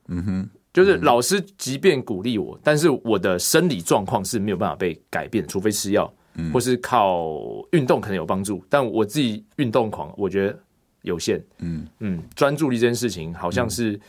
[0.07, 6.11] 嗯哼，就是老师即便鼓励我，但是我的生理状况是没有办法被改变，除非吃药。
[6.51, 7.39] 或是靠
[7.71, 10.59] 运动可能有帮助，但我自己运动狂，我觉得
[11.03, 11.43] 有限。
[11.59, 13.99] 嗯嗯，专注力这件事情好像是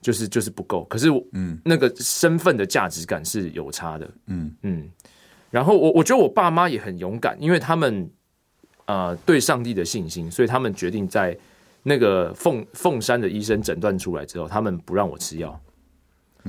[0.00, 0.84] 就是就是不够。
[0.84, 4.10] 可是嗯，那个身份的价值感是有差的。
[4.26, 4.88] 嗯嗯，
[5.50, 8.08] 然后我我觉得我爸妈也很勇敢，因为他们
[8.86, 11.36] 呃对上帝的信心，所以他们决定在
[11.82, 15.60] 那个凤凤山的医生诊断出来之后，他们不让我吃药，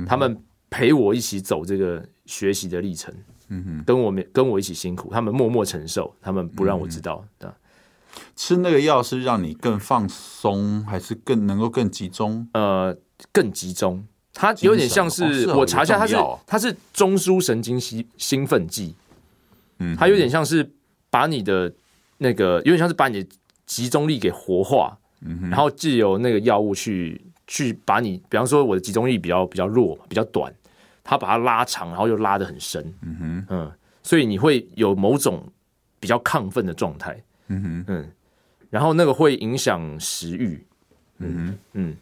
[0.06, 3.12] 他们陪我一起走这个学习的历程。
[3.50, 7.54] 嗯哼，跟我们跟我一起辛苦，他们默默承受，他们不让我知道的。
[8.36, 12.48] 吃那个药是让你更放松，还是更能够更集中？
[12.54, 12.98] 呃，
[13.32, 14.04] 更集中。
[14.34, 16.16] 它有点像是、我查一下，它是
[16.48, 18.96] 它是中枢神经兴兴奋剂。
[19.80, 20.72] 嗯，它有点像是
[21.10, 21.74] 把你的
[22.18, 23.30] 那个，有点像是把你的
[23.66, 24.98] 集中力给活化。
[25.52, 30.50] 然后借由那个药物去去把你，比方说我的集中力比较比较弱，比较短，
[31.10, 32.94] 它把它拉长，然后又拉得很深。
[33.02, 33.72] 嗯哼，嗯，
[34.04, 35.44] 所以你会有某种
[36.00, 37.20] 比较亢奋的状态。
[37.48, 38.12] 嗯哼，嗯，
[38.70, 40.64] 然后那个会影响食欲。
[41.18, 41.98] 嗯哼，嗯。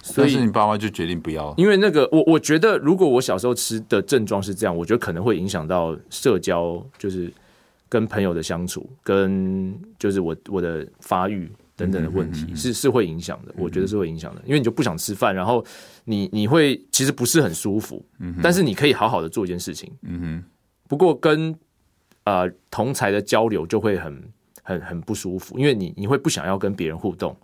[0.00, 7.30] 所以你爸妈就决定不要，因为那个我我觉得，如果我小时候吃的症状是这样，我觉得可能会影响到社交，就是
[7.90, 13.54] 跟朋友的相处，跟就是我我的发育等等的问题，是是会影响的。
[13.56, 15.64] 我觉得是会影响的，因为你就不想吃饭，然后
[16.04, 18.04] 你你会其实不是很舒服，
[18.42, 19.90] 但是你可以好好的做一件事情。
[20.02, 20.44] 嗯哼，
[20.88, 21.54] 不过跟
[22.24, 24.22] 呃同才的交流就会很
[24.64, 27.36] 很很不舒服，因为你你会不想要跟别人互动。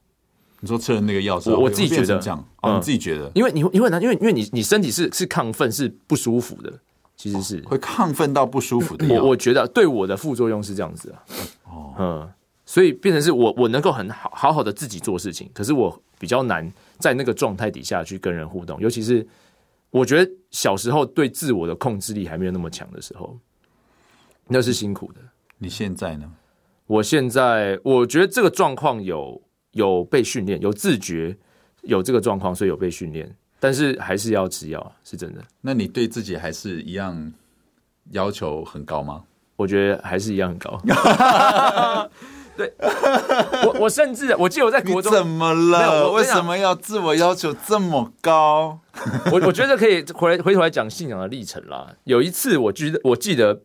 [0.60, 6.72] 你说吃了那个药之后，我自己觉得这样，哦，你自己觉得，因为你因为呢，因为因为你你身体是是亢奋，是不舒服的，
[7.16, 7.60] 其实是。
[7.66, 9.06] 会亢奋到不舒服的。
[9.14, 11.22] 我我觉得对我的副作用是这样子啊，
[11.64, 12.30] 哦，嗯，
[12.66, 19.26] 所以变成是我我能够很好好好的自己做事情，可是我比较难在那个状态底下去跟人互动，尤其是
[19.90, 23.38] 我觉得小时候对自我的控制力还没有那么强的时候，
[24.48, 25.20] 那是辛苦的。
[25.58, 26.30] 你现在呢？
[26.86, 29.42] 我现在我觉得这个状况有。
[29.74, 31.36] 有被训练，有自觉，
[31.82, 35.42] 有这个状况，所以有被训练，但是还是要吃药，是真的。
[35.60, 37.32] 那你对自己还是一样
[38.12, 39.24] 要求很高吗？
[39.56, 40.80] 我觉得还是一样很高。
[42.56, 42.72] 对，
[43.66, 46.10] 我我甚至我记得我在国中怎么了？
[46.12, 48.78] 为什么要自我要求这么高？
[49.32, 51.94] 我我觉得可以回来回头来讲信仰的历程啦。
[52.04, 53.62] 有一次，我记得我记得，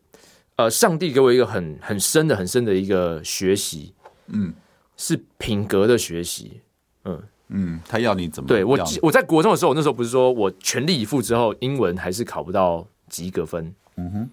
[0.55, 3.93] 呃，上帝给我一个很很深的很深的一个学习，
[4.27, 4.53] 嗯。
[5.01, 6.59] 是品格的学习，
[7.05, 8.49] 嗯嗯，他要你怎么？
[8.49, 13.73] 对我，我在国中的时候，我那时候不是说我全力以赴之后，英文还是考不到及格分。
[13.95, 14.29] 嗯哼，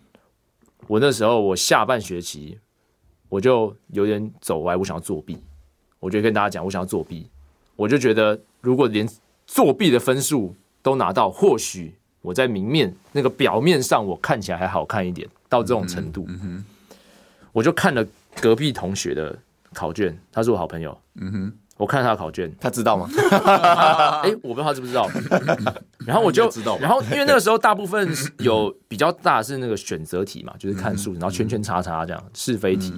[0.89, 2.59] 我那时候我下半学期
[3.29, 5.39] 我就有点走歪，我想要作弊。
[6.01, 7.27] 我就跟大家讲，我想要作弊。
[7.75, 9.09] 我就觉得，如果连
[9.47, 16.25] 作弊的分数都拿到，或许我在明面那个表面上我看起来还好看一点，到这种程度。
[16.29, 16.65] 嗯哼，
[17.53, 18.07] 我就看了
[18.41, 19.39] 隔壁同学的。
[19.73, 20.99] 考卷，他是我好朋友。
[21.17, 23.09] 嗯哼，我看他的考卷，他知道吗？
[24.23, 25.09] 哎、欸，我不知道他知不知道。
[26.07, 28.09] 然后我就知道，然后因为那个时候大部分
[28.41, 32.95] 有比较大是那个选择题嘛，就是看数，然后圈圈叉叉这样是非题。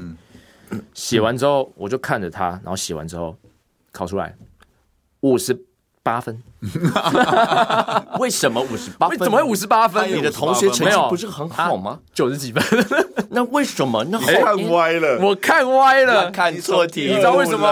[0.95, 3.35] 写完之后，我就看着他，然后写完之后
[3.91, 4.37] 考出来
[5.21, 5.55] 五十
[6.03, 6.43] 八分。
[8.19, 9.19] 为什么五十八分？
[9.19, 10.13] 怎么会五十八分？
[10.13, 12.01] 你的同学成绩不是很好吗？
[12.13, 12.63] 九十几分。
[13.31, 14.03] 那为什么？
[14.11, 17.69] 那看歪了，我看歪了，看错题，你知道为什么？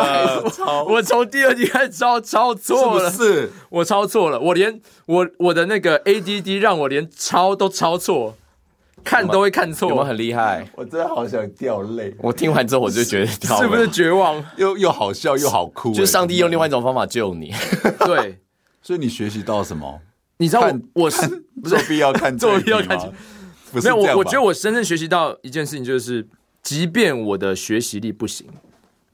[0.88, 8.36] 我从第二题开始抄抄错了，是我抄错了，我连我我的那个 ADD 让我连抄都抄错，
[9.06, 12.12] 看都会看错，我很厉害，我真的好想掉泪。
[12.18, 14.44] 我听完之后我就觉得，是不是绝望？
[14.58, 17.54] 又又好笑又好哭， 就上帝用另外一种方法救你。
[18.04, 18.40] 对，
[18.82, 20.00] 所以你学习到什么？
[20.38, 21.26] 你知道我我是
[21.64, 22.98] 作弊要看作弊要看。
[23.72, 26.26] 没有，我我觉得我真正学习到一件事情，就是
[26.62, 28.46] 即便我的学习力不行，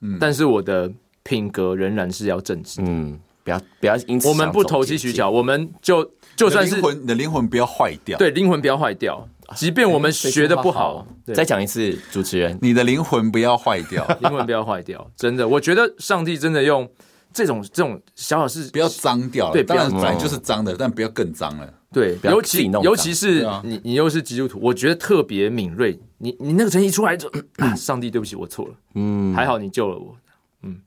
[0.01, 0.91] 嗯，但是我的
[1.23, 16.89] 品格仍然是要正直，嗯，不要不要因此我们不投机取巧，我们就就算是灵魂，你的灵魂不要坏掉，对，灵魂不要坏掉，即便我们学的不好，再讲一次，主持人，你的灵魂不要坏掉， 灵魂不要坏掉，真的，我觉得上帝真的用
[17.33, 21.75] 这种这种小小事，不要脏掉了，对，当然本来就是脏的，但不要更脏了。
[21.93, 26.01] 对，尤其尤其是你，你又是基督徒，我觉得特别敏锐。
[26.17, 27.31] 你你那个成绩出来就，
[27.77, 28.75] 上帝对不起，我错了。
[28.95, 30.17] 嗯，还好你救了我。
[30.63, 30.81] 嗯，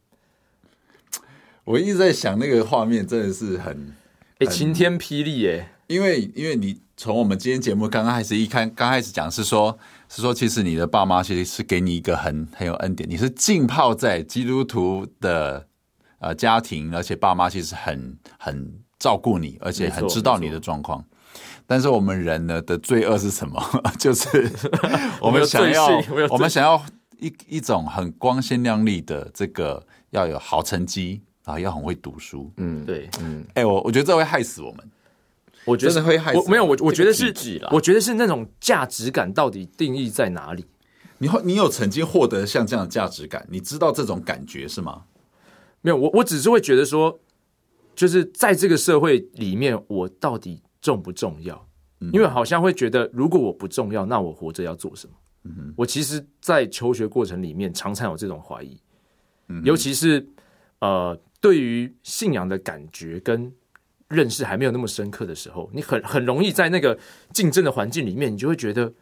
[1.64, 3.94] 我一直在想那个画面，真的是很
[4.40, 5.70] 哎晴天霹雳耶！
[5.88, 9.78] 因为因为你从我们今天节目刚刚开始一开，刚开始讲是说，
[10.10, 15.68] 是说其实你的爸妈其实是给你一个很很有恩典，你是浸泡在基督徒的
[16.20, 18.86] 呃家庭，而且爸妈其实很很。
[18.98, 21.04] 照顾你，而且很知道你的状况。
[21.68, 23.62] 但是我们人呢的罪恶是什么？
[24.00, 24.50] 就是
[25.22, 25.88] 我们想要，
[26.30, 26.82] 我们想要
[27.20, 32.52] 一一种很光鲜亮丽的这个，要有好成绩啊，要很会读书。
[32.56, 34.90] 嗯，对，嗯，哎、欸，我我觉得这会害死我们。
[35.66, 36.44] 我觉得会害我。
[36.46, 37.34] 没有，我我觉得是，
[37.72, 40.66] 我觉得是那种价值感到底定义在哪里？
[41.18, 43.46] 你你有曾经获得像这样的价值感？
[43.50, 45.04] 你知道这种感觉是吗？
[45.82, 47.20] 没有，我我只是会觉得说。
[47.96, 51.66] 就是在这个社会里面，我到底重不重要？
[52.12, 55.54] 因为好像会觉得，如果我不重要，那我活着要做什么？
[55.78, 58.78] 我其实，在求学过程里面，常常有这种怀疑。
[59.48, 60.28] 嗯、尤其是
[60.80, 63.50] 呃，对于信仰的感觉跟
[64.10, 66.98] 认识还没有那么深刻的时候，你很很容易在那个
[67.34, 68.94] 竞争的环境里面，你就会觉得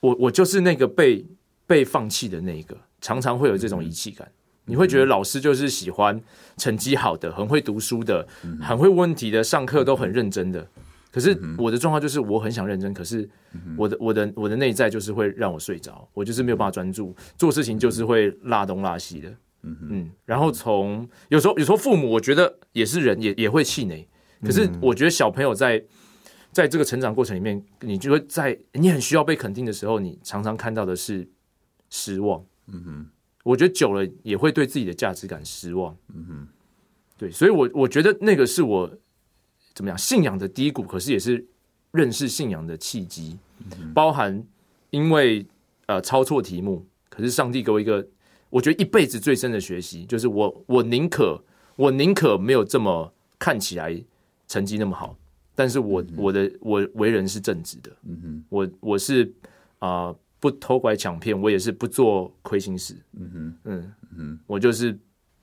[0.00, 1.24] 我我就是那个被
[1.66, 4.30] 被放弃的那一个，常常会有这种遗弃感。
[4.64, 6.20] 你会觉得老师就是喜欢
[6.56, 8.26] 成绩好的、很会读书的、
[8.60, 10.64] 很会问问题的、上课都很认真的。
[11.10, 13.28] 可是我的状况就是我很想认真，可是
[13.76, 19.32] 我的我的我的内在就是会让我睡着，我就是没有办法专注做事情，就是会拉东拉西的。
[19.62, 24.08] 嗯，然后从有时候有时候父母我觉得也是人，也也会气馁。
[24.42, 25.82] 可是我觉得小朋友在
[26.50, 31.28] 在这个成长过程里面，你就会在你很需要被肯定的时候，你常常看到的是
[31.90, 32.44] 失望。
[32.66, 33.06] 嗯哼，
[33.44, 35.96] 我觉得久了也会对自己的价值感失望。
[36.14, 36.48] 嗯哼，
[37.16, 38.98] 对，所以我我觉得那个是我。
[39.74, 39.96] 怎么样？
[39.96, 41.42] 信仰的低谷，可是也是
[41.92, 43.38] 认识信仰的契机，
[43.94, 44.44] 包含
[44.90, 45.46] 因为
[45.86, 48.06] 呃抄错题目，可是上帝给我一个
[48.50, 51.42] 我觉得一辈子最深的学习，就是我我宁可
[51.76, 54.04] 我宁可没有这么看起来
[54.52, 55.16] 成绩那么好，
[55.54, 59.24] 但是我我的我为人是正直的，嗯哼，我我是
[59.78, 64.98] 啊、呃、不偷拐抢骗，我也是不做亏心事，嗯哼，嗯嗯，我就是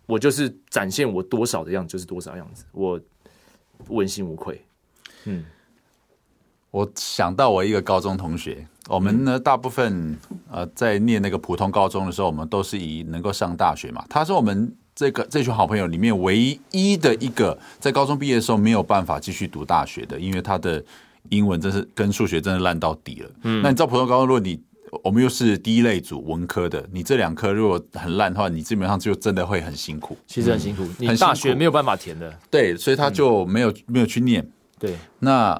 [0.05, 2.99] 我就是展现我多少的样子就是多少样子，我。
[3.87, 4.61] 问心无愧。
[5.23, 5.45] 嗯，
[6.69, 10.17] 我想到我一个高中同学，我们呢大部分
[10.51, 14.05] 呃在念那个普通高中的时候，我们都是以能够上大学嘛。
[14.09, 14.69] 他是我们
[14.99, 20.83] 这个这群好朋友里面唯一的一个在高中毕业的时候没有办法继续读大学的，因为他的
[21.29, 23.31] 英文真是跟数学真的烂到底了。
[23.43, 24.61] 嗯，那你知道普通高中，如果你
[25.01, 30.17] 我们又是第一类组文科的，你这两科如果很烂的话，你基本上就真的会很辛苦。
[30.27, 32.37] 其实很辛苦，嗯、你大学没有办法填的。
[32.51, 34.45] 对，所以他就没有、嗯、没有去念。
[34.77, 35.57] 对，那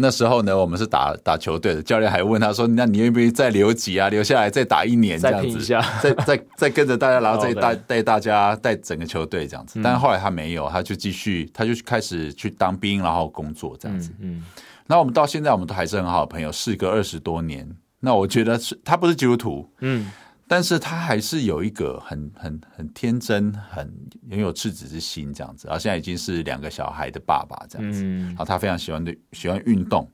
[0.00, 4.08] 那时候呢，我们是打打球队的，教练还问他说：“那你愿不愿意再留级啊？
[4.08, 9.78] 留下来再打一年这样子，再再 再再跟着大家，然后再带带大家带整个球队这样子。
[9.78, 14.10] 嗯”但是后来他没有，他就继续，他就开始去当兵，然后工作这样子。
[14.20, 14.42] 嗯，
[14.86, 17.68] 那、嗯、我们到现在，我们都还是很好的朋友，事隔二十多年。
[18.00, 20.10] 那我觉得是他不是基督徒，嗯，
[20.52, 23.88] 但是他还是有一个很很很天真、很
[24.30, 25.68] 拥有赤子之心这样子。
[25.68, 30.10] 然后现在已经是两个小孩的爸爸这样子，嗯，然后他非常喜欢的喜欢运动，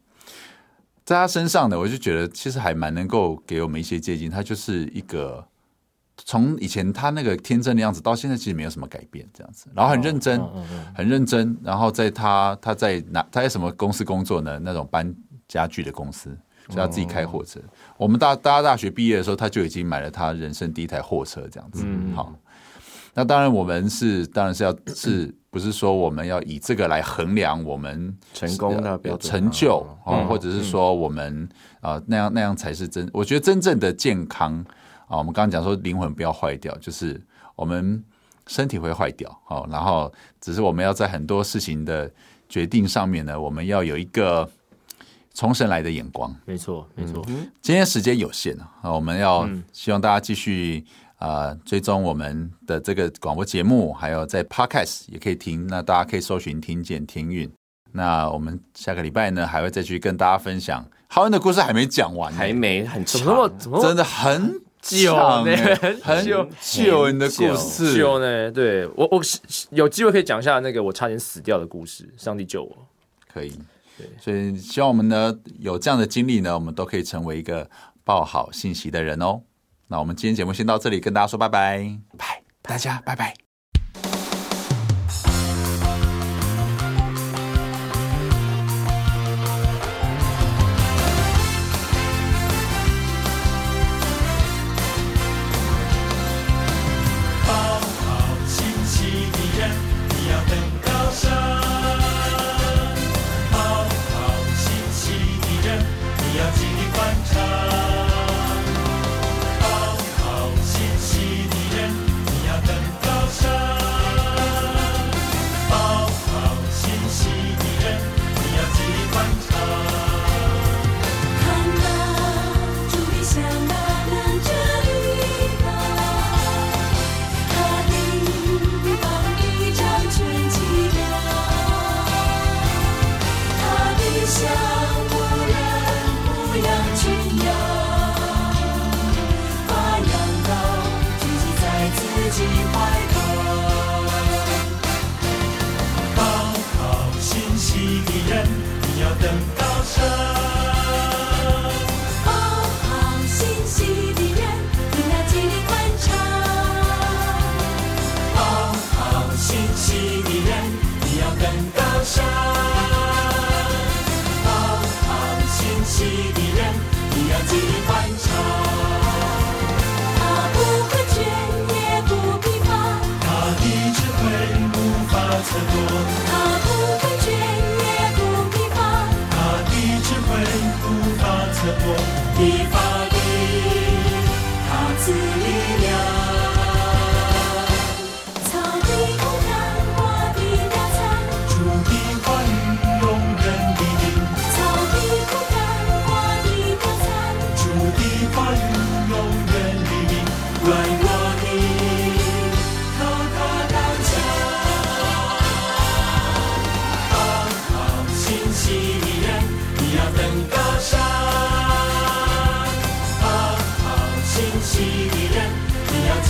[1.07, 4.31] 在他身上呢，我就觉得其实还蛮能够给我们一些借鉴。
[4.31, 5.43] 他就是一个
[6.19, 9.71] 从以前他那个天真的样子，到现在其实没有什么改变这样子。
[9.75, 10.39] 然后很认真，
[10.95, 11.57] 很认真。
[11.63, 14.59] 然后在他他在哪他在什么公司工作呢？
[14.59, 15.15] 那种搬
[15.49, 16.37] 家具的公司。
[16.69, 17.61] 所以他自己开货车。
[17.61, 17.69] Oh.
[17.99, 21.85] 我们大大家大学毕业的时候，他就已经买了他人生第一台货车，这样子。
[21.87, 22.35] 嗯，好。
[23.15, 31.49] 那当然，我们是当然是要是不是说我们要以这个来衡量我们成功的成就啊，或者是说我们
[31.81, 33.09] 啊那样那样才是真。
[33.15, 34.63] 我觉得真正的健康
[35.09, 37.19] 啊，我们刚刚讲说灵魂不要坏掉，就是
[37.55, 38.05] 我们
[38.49, 39.35] 身体会坏掉。
[39.47, 42.11] 好，然后只是我们要在很多事情的
[42.51, 44.47] 决定上面呢，我们要有一个。
[45.37, 47.23] 从神来的眼光，没错，没错。
[47.61, 50.83] 今天时间有限啊，我们要希望大家继续
[51.19, 55.67] 啊、呃、追踪我们的这个广播节目，还有在 Podcast 也可以听。
[55.67, 57.53] 那大家可以搜寻“听见听韵”。
[57.93, 63.51] 那我们下个礼拜呢，还会再去跟大家分享浩恩的故事，还没讲完，还没很长，
[63.83, 65.15] 真的很久
[65.45, 65.55] 呢，
[66.03, 68.51] 很久久你的故事久呢。
[68.51, 69.21] 对我，我
[69.69, 72.75] 有机会可以讲一下那个我差点死掉的故事，上帝救我，
[73.31, 73.53] 可以。
[73.97, 77.71] 对，所以希望我们呢有这样的经历呢，我们都可以成为一个
[78.05, 79.43] 报好信息的人哦。
[79.89, 83.46] 那我们今天节目先到这里，跟大家说拜拜，拜，大家拜拜。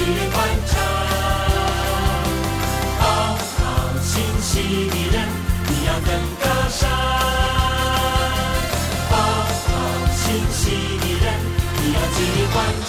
[0.07, 0.37] 极力欢
[0.69, 0.73] 唱，
[4.63, 5.17] 的人，
[5.67, 6.09] 你要登
[6.41, 6.79] 高山，
[11.01, 11.27] 的人，
[11.83, 12.86] 你要。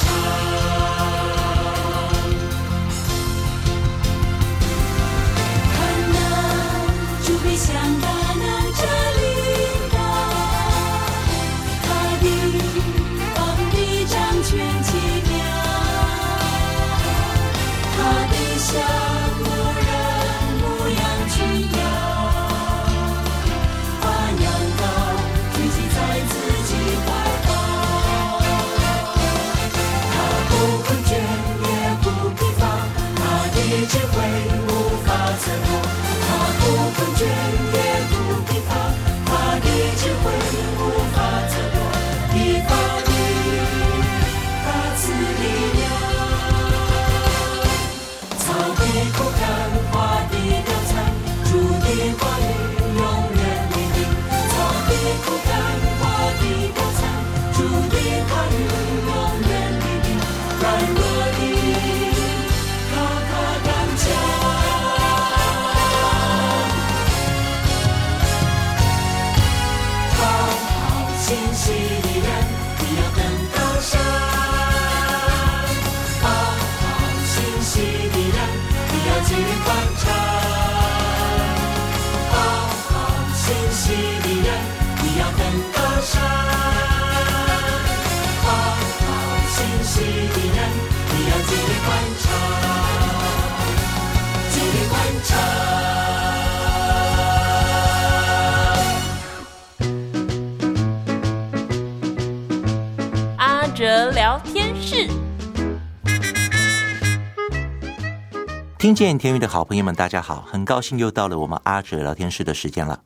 [108.79, 113.01] 听见天韵的好朋友们，大家好，很高兴又到了我们阿哲聊天室的时间了。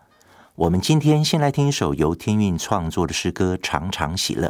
[0.55, 4.49] 我们今天先来听一首由天韵创作的诗歌《常常喜乐》。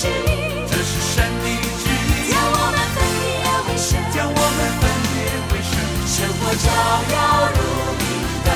[0.00, 1.46] 这是神的
[1.82, 3.26] 旨意，将我们分别
[3.66, 5.12] 为圣，将我们分别
[5.50, 5.74] 为圣，
[6.06, 6.66] 生活照
[7.10, 7.16] 耀
[7.50, 7.58] 如
[7.98, 8.02] 明
[8.44, 8.48] 灯。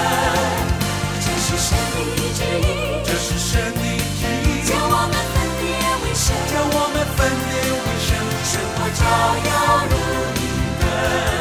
[1.19, 1.99] 这是神的
[2.39, 5.67] 旨意，这是神的旨意，将我们分别
[6.05, 8.15] 为圣，将我们分别为圣，
[8.47, 9.03] 生活照
[9.43, 9.51] 耀
[9.91, 9.93] 如
[10.39, 10.47] 明
[10.79, 11.32] 灯。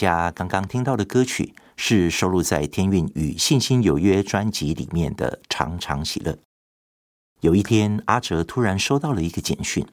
[0.00, 6.32] 家刚刚听到的歌曲是收录在天运与信心有约专辑里面的《常常喜乐》。
[7.42, 9.86] 有一天，阿哲突然收到了一个简讯，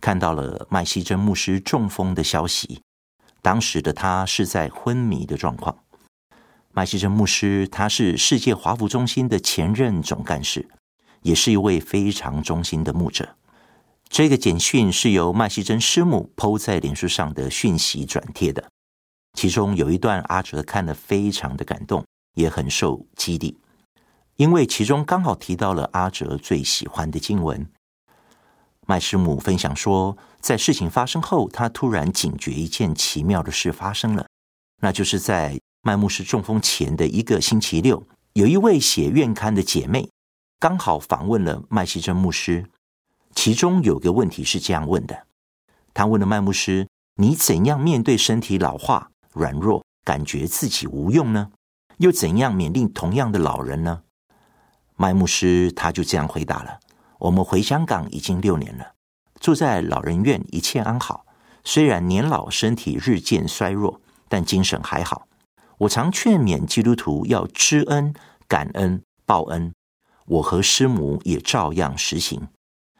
[0.00, 2.82] 看到了麦西珍牧师中风的消息。
[3.40, 5.76] 当时的他是在昏迷的状况。
[6.72, 10.68] 麦西珍牧师他是世界华服中心的前任总干事，
[11.22, 13.36] 也是一位非常忠心的牧者。
[14.08, 18.70] 这个简讯是由麦西珍师母 PO 在脸书上的讯息转贴的，
[19.34, 22.04] 其中有一段阿哲看了非常的感动，
[22.34, 23.58] 也很受激励。
[24.36, 27.66] 因为其中刚好提到了阿哲最喜欢的经文。
[28.86, 34.26] 麦师母分享说，在事情发生后，他突然警觉一件奇妙的事发生了，
[34.80, 40.10] 那就是在麦牧师中风前的一个星期六，有一位写院刊的姐妹
[40.58, 42.66] 刚好访问了麦希珍牧师，
[43.34, 45.26] 其中有个问题是这样问的：
[45.94, 51.50] 他问了麦牧师，你怎样面对身体老化、软弱，感觉自己无用呢？
[51.98, 54.02] 又怎样勉励同样的老人呢？
[54.96, 56.80] 麦牧师他就这样回答了
[57.18, 58.94] ：“我们回香港已经六年了，
[59.40, 61.24] 住在老人院，一切安好。
[61.64, 65.28] 虽然年老，身体日渐衰弱，但精神还好。
[65.78, 68.14] 我常劝勉基督徒要知恩、
[68.46, 69.72] 感恩、报恩。
[70.26, 72.48] 我和师母也照样实行。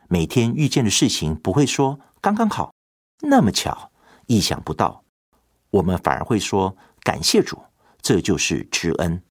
[0.08, 2.72] 每天遇见的事情，不会说刚刚好，
[3.22, 3.90] 那么巧，
[4.26, 5.01] 意想不到。
[5.72, 7.60] 我们反而会说感谢主，
[8.00, 9.22] 这就是知恩。”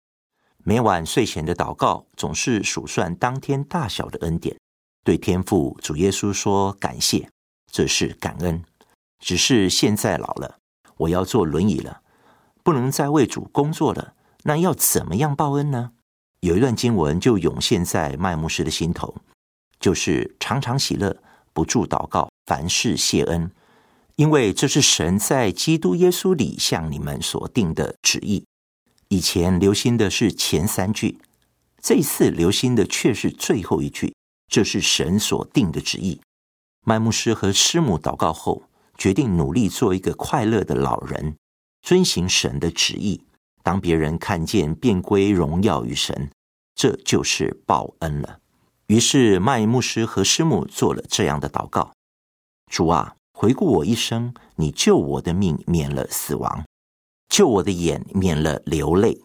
[0.63, 4.55] 每晚睡前的祷告，总是数算当天大小的恩典，
[5.03, 7.27] 对天父主耶稣说感谢，
[7.71, 8.63] 这是感恩。
[9.17, 10.59] 只是现在老了，
[10.97, 12.01] 我要坐轮椅了，
[12.63, 14.13] 不能再为主工作了，
[14.43, 15.93] 那要怎么样报恩呢？
[16.41, 19.15] 有一段经文就涌现在麦牧师的心头，
[19.79, 21.21] 就是常常喜乐，
[21.53, 23.51] 不住祷告，凡事谢恩，
[24.21, 28.45] 因为这是神在基督耶稣里向你们所定的旨意。
[29.07, 31.17] 以前留心的是前三句，
[31.81, 34.13] 这次留心的却是最后一句。
[34.47, 36.21] 这是神所定的旨意。
[36.85, 38.61] 麦牧师和师母祷告后，
[38.95, 41.35] 决定努力做一个快乐的老人，
[41.81, 43.23] 遵行神的旨意。
[43.63, 46.29] 当别人看见，便归荣耀于神，
[46.75, 48.37] 这就是报恩了。
[48.85, 51.91] 于是麦牧师和师母做了这样的祷告：
[52.69, 56.63] 主啊，回顾我一生，你救我的命，免了死亡。
[57.27, 59.15] 救我的眼，免了流泪；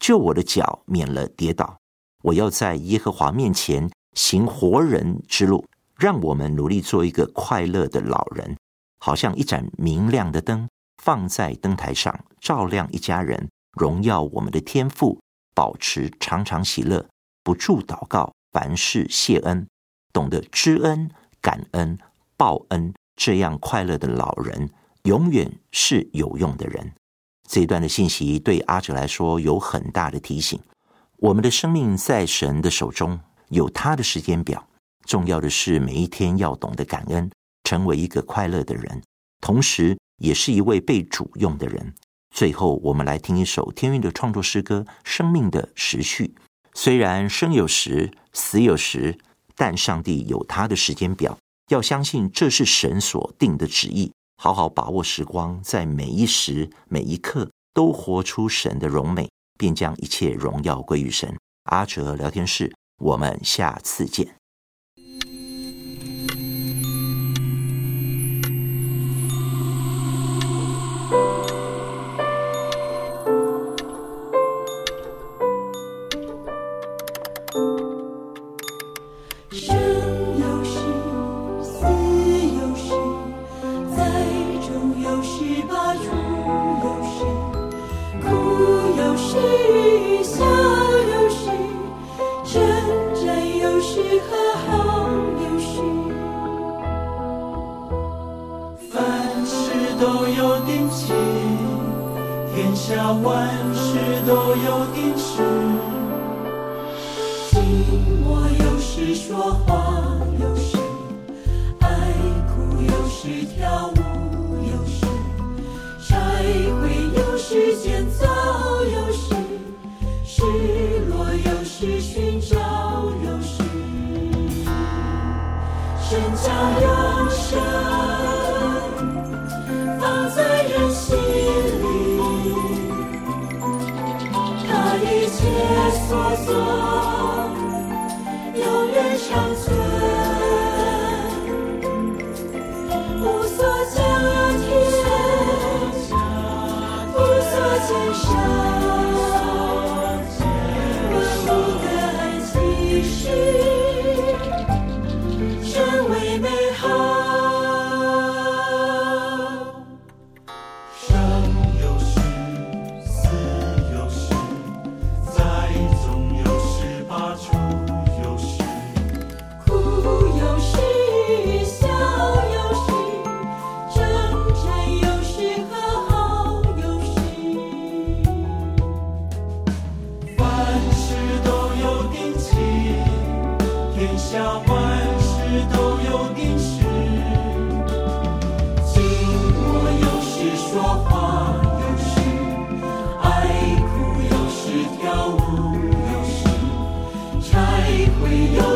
[0.00, 1.78] 救我的脚，免了跌倒。
[2.24, 5.64] 我要在耶和华面前行活人之路。
[5.96, 8.56] 让我们努力做一个快乐的老人，
[8.98, 10.68] 好像一盏明亮的灯，
[11.00, 15.20] 放在灯台上，照亮一家人，荣耀我们的天赋。
[15.54, 17.06] 保持常常喜乐，
[17.44, 19.68] 不住祷告，凡事谢恩，
[20.12, 21.08] 懂得知恩、
[21.40, 21.96] 感恩、
[22.36, 24.70] 报恩，这样快乐的老人，
[25.02, 26.90] 永远是有用的人。
[27.46, 30.58] 这一段的信息对阿哲来说有很大的提醒。
[31.18, 34.66] 我们的生命在神的手中，有他的时间表。
[35.06, 37.30] 重要的是每一天要懂得感恩，
[37.64, 39.02] 成为一个快乐的人，
[39.42, 41.94] 同时也是一位被主用的人。
[42.34, 46.34] 最后，我们来听一首天韵的创作诗歌《生命的时序》。
[46.72, 49.18] 虽然生有时，死有时，
[49.54, 51.36] 但上帝有他的时间表。
[51.70, 54.12] 要相信这是神所定的旨意。
[54.36, 61.36] 好好把握时光，在每一时每一刻都活出神的荣美，便将一切荣耀归于神。
[61.64, 64.39] 阿哲聊天室，我们下次见。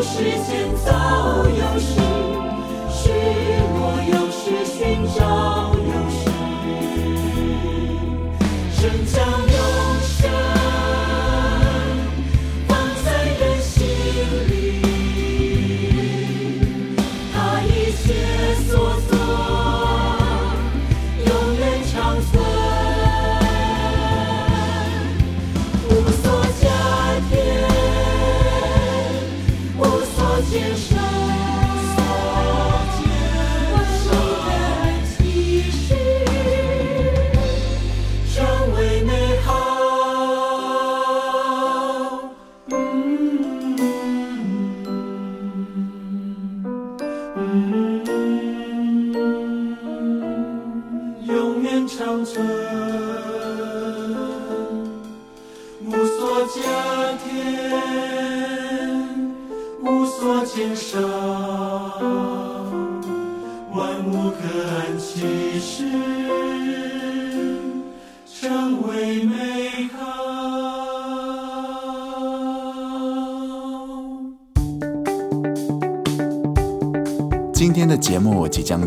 [0.05, 0.93] 毁，有时建造，
[1.49, 1.89] 有时
[2.91, 3.09] 失
[3.75, 5.74] 落，有时寻找，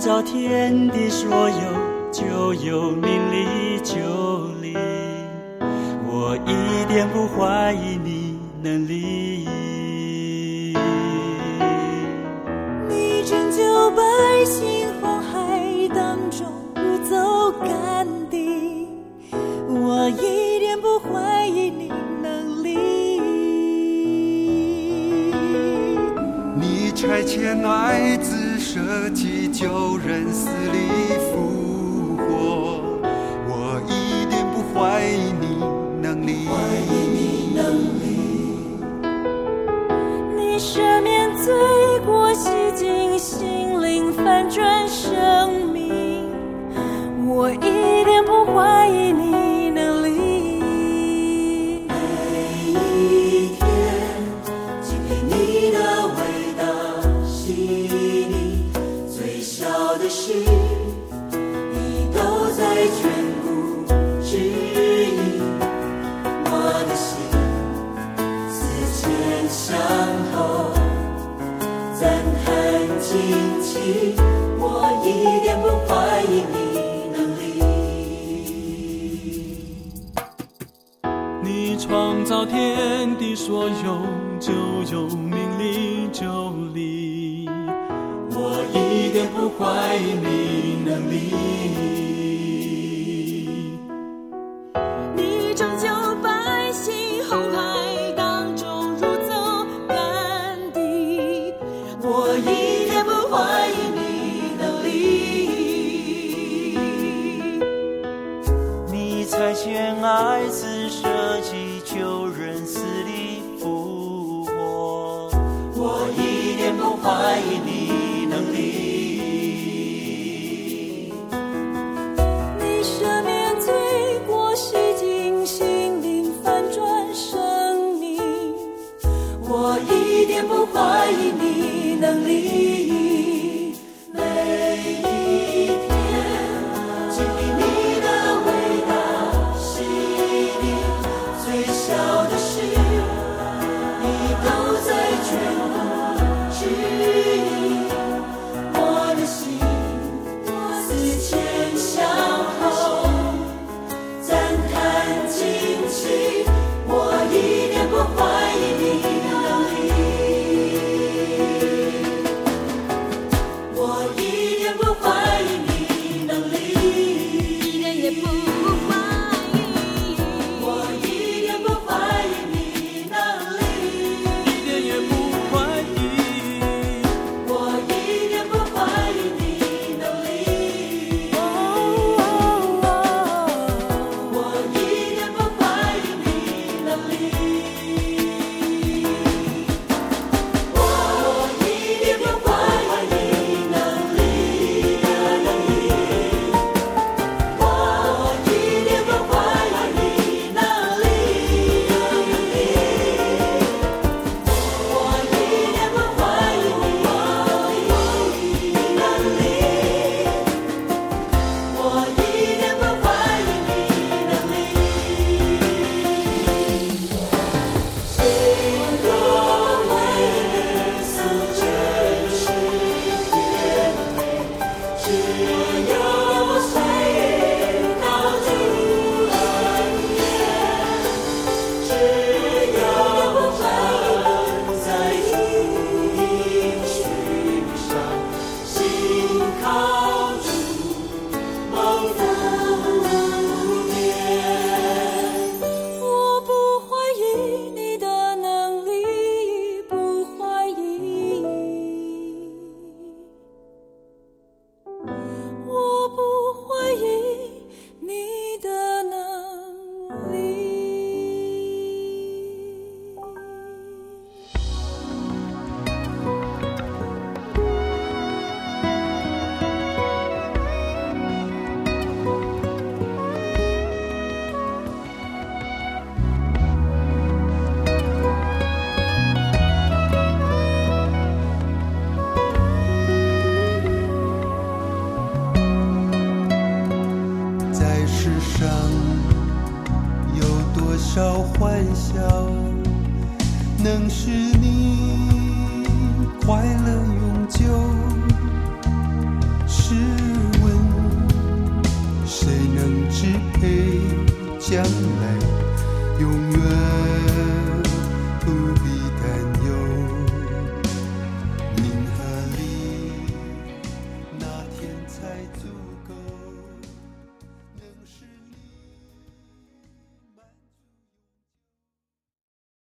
[0.00, 1.56] 造天地所有，
[2.10, 3.98] 就有命里就
[4.62, 4.74] 灵。
[6.08, 9.46] 我一点不怀疑你能力。
[12.88, 14.02] 你拯救百
[14.46, 18.88] 姓红海当中不走干地，
[19.68, 21.92] 我一点不怀疑你
[22.22, 23.20] 能力。
[26.58, 28.34] 你差遣爱子
[29.60, 30.99] 旧人思里
[109.70, 110.79] 愿爱自己。